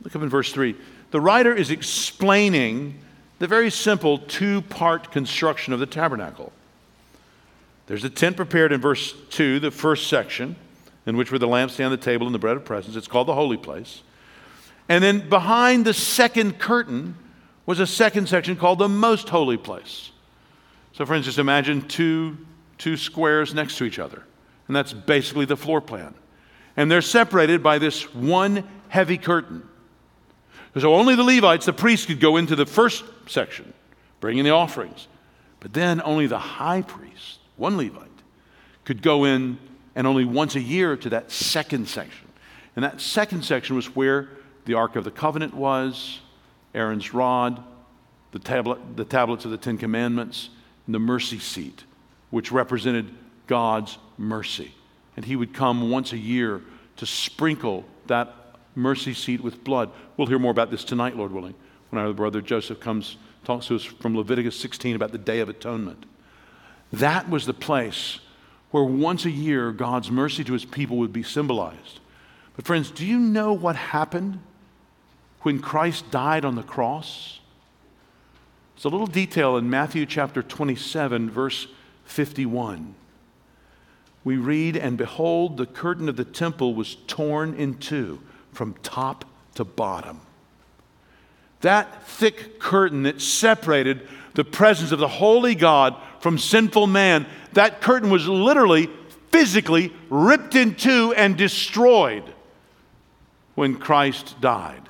[0.00, 0.76] Look up in verse 3.
[1.10, 3.00] The writer is explaining
[3.40, 6.52] the very simple two part construction of the tabernacle.
[7.88, 10.54] There's a tent prepared in verse 2, the first section,
[11.04, 12.94] in which were the lampstand, the table, and the bread of presence.
[12.94, 14.02] It's called the holy place.
[14.88, 17.16] And then behind the second curtain
[17.66, 20.12] was a second section called the most holy place.
[20.92, 22.36] So, friends, just imagine two,
[22.78, 24.22] two squares next to each other.
[24.70, 26.14] And that's basically the floor plan.
[26.76, 29.68] And they're separated by this one heavy curtain.
[30.78, 33.72] So only the Levites, the priests, could go into the first section,
[34.20, 35.08] bringing the offerings.
[35.58, 38.06] But then only the high priest, one Levite,
[38.84, 39.58] could go in
[39.96, 42.28] and only once a year to that second section.
[42.76, 44.28] And that second section was where
[44.66, 46.20] the Ark of the Covenant was,
[46.76, 47.60] Aaron's rod,
[48.30, 50.50] the, tablet, the tablets of the Ten Commandments,
[50.86, 51.82] and the mercy seat,
[52.30, 53.12] which represented
[53.48, 54.74] God's mercy.
[55.16, 56.62] And he would come once a year
[56.96, 58.34] to sprinkle that
[58.76, 59.90] mercy seat with blood.
[60.16, 61.54] We'll hear more about this tonight, Lord willing,
[61.90, 65.48] when our brother Joseph comes, talks to us from Leviticus 16 about the Day of
[65.48, 66.04] Atonement.
[66.92, 68.20] That was the place
[68.70, 72.00] where once a year God's mercy to his people would be symbolized.
[72.54, 74.40] But, friends, do you know what happened
[75.42, 77.40] when Christ died on the cross?
[78.76, 81.66] It's a little detail in Matthew chapter 27, verse
[82.04, 82.94] 51.
[84.24, 88.20] We read, And behold, the curtain of the temple was torn in two
[88.52, 90.20] from top to bottom.
[91.60, 97.80] That thick curtain that separated the presence of the holy God from sinful man, that
[97.80, 98.88] curtain was literally,
[99.30, 102.24] physically ripped in two and destroyed
[103.54, 104.82] when Christ died.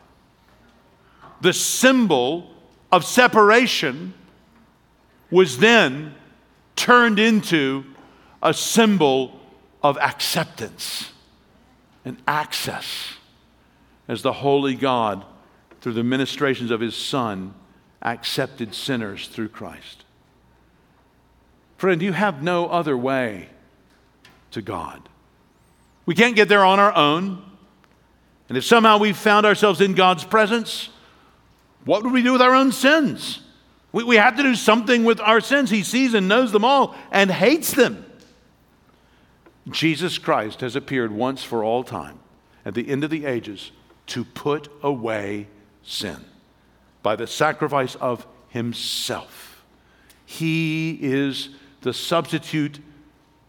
[1.41, 2.51] The symbol
[2.93, 4.15] of separation
[5.31, 6.15] was then
[6.77, 7.85] turned into
[8.43, 9.39] a symbol
[9.83, 11.11] of acceptance
[12.05, 13.15] and access
[14.09, 15.25] as the holy God,
[15.81, 17.55] through the ministrations of his Son,
[18.03, 20.05] accepted sinners through Christ.
[21.79, 23.49] Friend, you have no other way
[24.51, 25.09] to God.
[26.07, 27.43] We can't get there on our own.
[28.49, 30.89] And if somehow we found ourselves in God's presence,
[31.85, 33.41] what would we do with our own sins?
[33.93, 35.71] We, we have to do something with our sins.
[35.71, 38.05] He sees and knows them all and hates them.
[39.69, 42.19] Jesus Christ has appeared once for all time
[42.65, 43.73] at the end of the ages
[44.07, 45.49] to put away
[45.83, 46.25] sin
[47.03, 49.65] by the sacrifice of himself.
[50.27, 51.51] He is
[51.83, 52.81] the substitute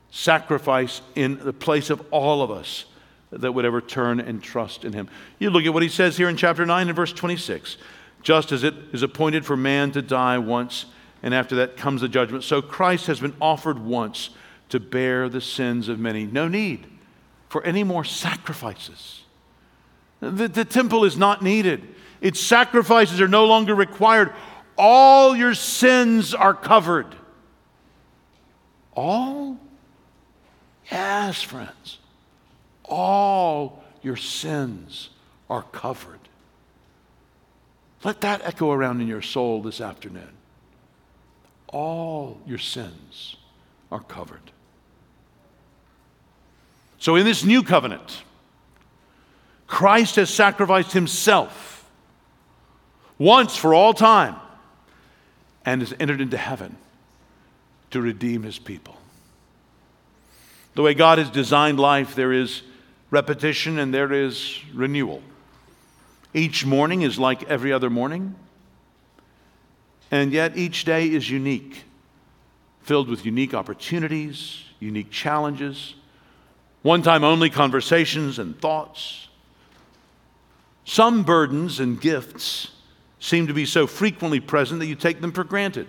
[0.10, 2.86] sacrifice in the place of all of us
[3.32, 5.08] that would ever turn and trust in him.
[5.40, 7.78] You look at what he says here in chapter 9 and verse 26.
[8.22, 10.86] Just as it is appointed for man to die once,
[11.24, 14.32] and after that comes the judgment, so Christ has been offered once
[14.72, 16.26] to bear the sins of many.
[16.26, 16.88] No need
[17.50, 19.24] for any more sacrifices.
[20.20, 24.34] The, the temple is not needed, its sacrifices are no longer required.
[24.78, 27.16] All your sins are covered.
[28.94, 29.60] All?
[30.92, 32.00] Yes, friends.
[32.86, 35.10] All your sins
[35.50, 36.20] are covered.
[38.04, 40.32] Let that echo around in your soul this afternoon.
[41.68, 43.36] All your sins
[43.92, 44.52] are covered.
[47.02, 48.22] So, in this new covenant,
[49.66, 51.90] Christ has sacrificed himself
[53.18, 54.36] once for all time
[55.66, 56.78] and has entered into heaven
[57.90, 58.96] to redeem his people.
[60.76, 62.62] The way God has designed life, there is
[63.10, 65.24] repetition and there is renewal.
[66.36, 68.36] Each morning is like every other morning,
[70.12, 71.82] and yet each day is unique,
[72.84, 75.96] filled with unique opportunities, unique challenges,
[76.82, 79.28] one time only conversations and thoughts.
[80.86, 82.72] Some burdens and gifts
[83.20, 85.88] seem to be so frequently present that you take them for granted.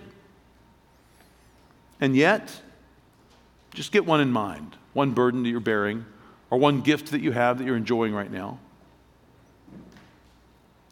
[1.99, 2.61] And yet,
[3.73, 6.05] just get one in mind one burden that you're bearing,
[6.49, 8.59] or one gift that you have that you're enjoying right now.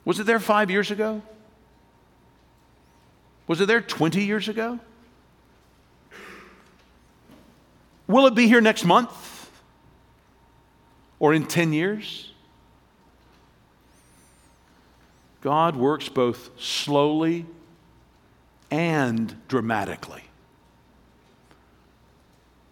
[0.05, 1.21] Was it there five years ago?
[3.47, 4.79] Was it there 20 years ago?
[8.07, 9.20] Will it be here next month?
[11.21, 12.31] Or in 10 years?
[15.41, 17.45] God works both slowly
[18.71, 20.23] and dramatically.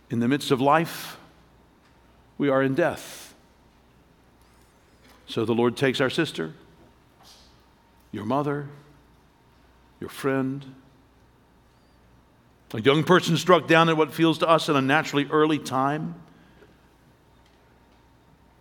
[0.09, 1.17] In the midst of life,
[2.39, 3.35] we are in death.
[5.27, 6.55] So the Lord takes our sister,
[8.11, 8.67] your mother,
[9.99, 10.73] your friend,
[12.73, 16.15] a young person struck down at what feels to us an unnaturally early time.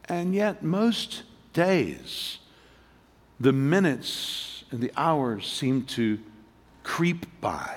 [0.09, 2.39] And yet, most days,
[3.39, 6.19] the minutes and the hours seem to
[6.83, 7.77] creep by.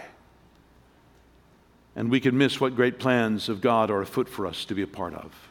[1.95, 4.81] And we can miss what great plans of God are afoot for us to be
[4.81, 5.49] a part of.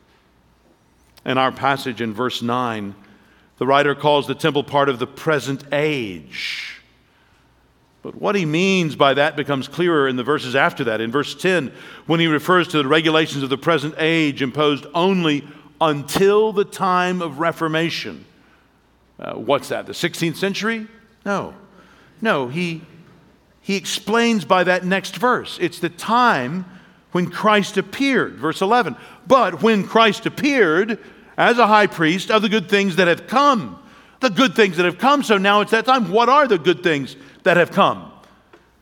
[1.27, 2.95] In our passage in verse 9,
[3.59, 6.81] the writer calls the temple part of the present age.
[8.03, 11.03] But what he means by that becomes clearer in the verses after that.
[11.03, 11.71] In verse 10,
[12.07, 15.47] when he refers to the regulations of the present age imposed only
[15.81, 18.25] until the time of Reformation.
[19.19, 20.87] Uh, what's that, the 16th century?
[21.25, 21.55] No.
[22.23, 22.83] No, he,
[23.61, 25.59] he explains by that next verse.
[25.61, 26.65] It's the time
[27.13, 28.97] when Christ appeared, verse 11.
[29.27, 30.99] But when Christ appeared
[31.37, 33.83] as a high priest of the good things that have come,
[34.21, 35.23] the good things that have come.
[35.23, 36.11] So now it's that time.
[36.11, 38.13] What are the good things that have come?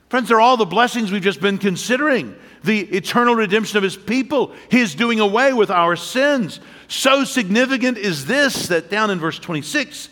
[0.09, 2.35] Friends, they're all the blessings we've just been considering
[2.65, 6.61] the eternal redemption of his people, his doing away with our sins.
[6.89, 10.09] So significant is this that down in verse 26,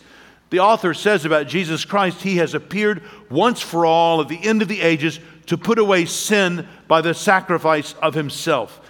[0.50, 4.62] the author says about Jesus Christ, He has appeared once for all at the end
[4.62, 8.80] of the ages to put away sin by the sacrifice of Himself.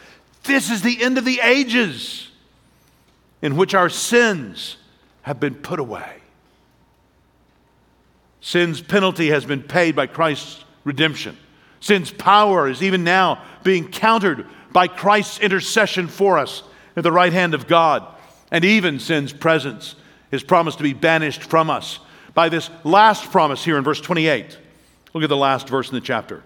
[0.44, 2.30] This is the end of the ages
[3.40, 4.76] in which our sins
[5.22, 6.16] have been put away.
[8.40, 11.36] Sin's penalty has been paid by Christ's redemption.
[11.86, 16.64] Sin's power is even now being countered by Christ's intercession for us
[16.96, 18.04] at the right hand of God.
[18.50, 19.94] And even sin's presence
[20.32, 22.00] is promised to be banished from us
[22.34, 24.58] by this last promise here in verse 28.
[25.14, 26.42] Look at the last verse in the chapter.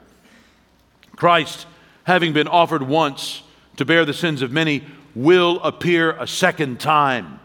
[1.16, 1.66] Christ,
[2.05, 3.43] having been offered once
[3.76, 4.84] to bear the sins of many,
[5.14, 7.41] will appear a second time,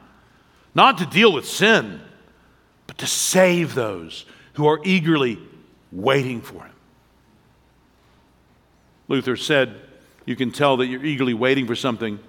[0.76, 2.02] not to deal with sin,
[2.88, 4.26] but to save those
[4.56, 5.40] who are eagerly
[5.94, 6.75] waiting for him.
[9.08, 9.76] Luther said,
[10.26, 12.20] You can tell that you're eagerly waiting for something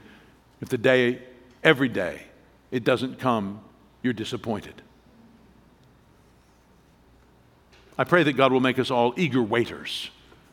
[0.61, 1.23] if the day,
[1.63, 2.23] every day,
[2.71, 3.61] it doesn't come
[4.03, 4.83] you're disappointed.
[7.99, 10.11] I pray that God will make us all eager waiters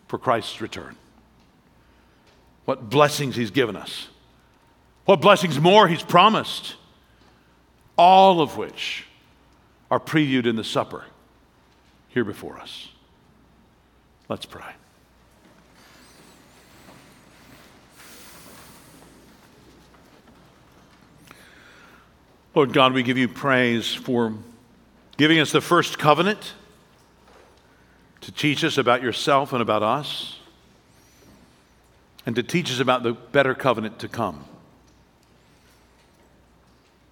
[0.07, 0.95] for Christ's return.
[2.65, 4.07] What blessings He's given us,
[5.05, 6.75] what blessings more He's promised,
[7.97, 9.05] all of which
[9.91, 11.03] are previewed in the supper
[12.09, 12.87] here before us.
[14.29, 14.73] Let's pray.
[22.55, 24.35] Lord God, we give you praise for
[25.17, 26.53] giving us the first covenant
[28.21, 30.39] to teach us about yourself and about us,
[32.25, 34.45] and to teach us about the better covenant to come.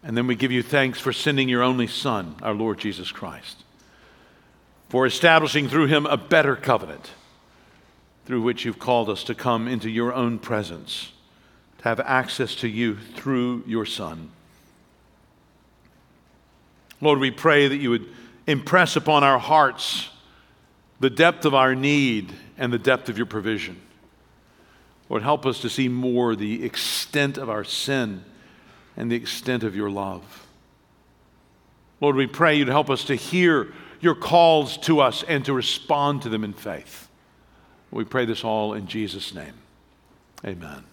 [0.04, 3.64] And then we give you thanks for sending your only Son, our Lord Jesus Christ,
[4.90, 7.12] for establishing through him a better covenant
[8.26, 11.12] through which you've called us to come into your own presence,
[11.80, 14.30] to have access to you through your Son.
[17.02, 18.08] Lord, we pray that you would
[18.48, 20.10] impress upon our hearts
[21.00, 23.82] the depth of our need and the depth of your provision.
[25.10, 28.24] Lord, help us to see more the extent of our sin
[28.96, 30.48] and the extent of your love.
[32.00, 36.22] Lord, we pray you'd help us to hear your calls to us and to respond
[36.22, 37.10] to them in faith.
[37.92, 39.54] We pray this all in Jesus' name.
[40.46, 40.91] Amen.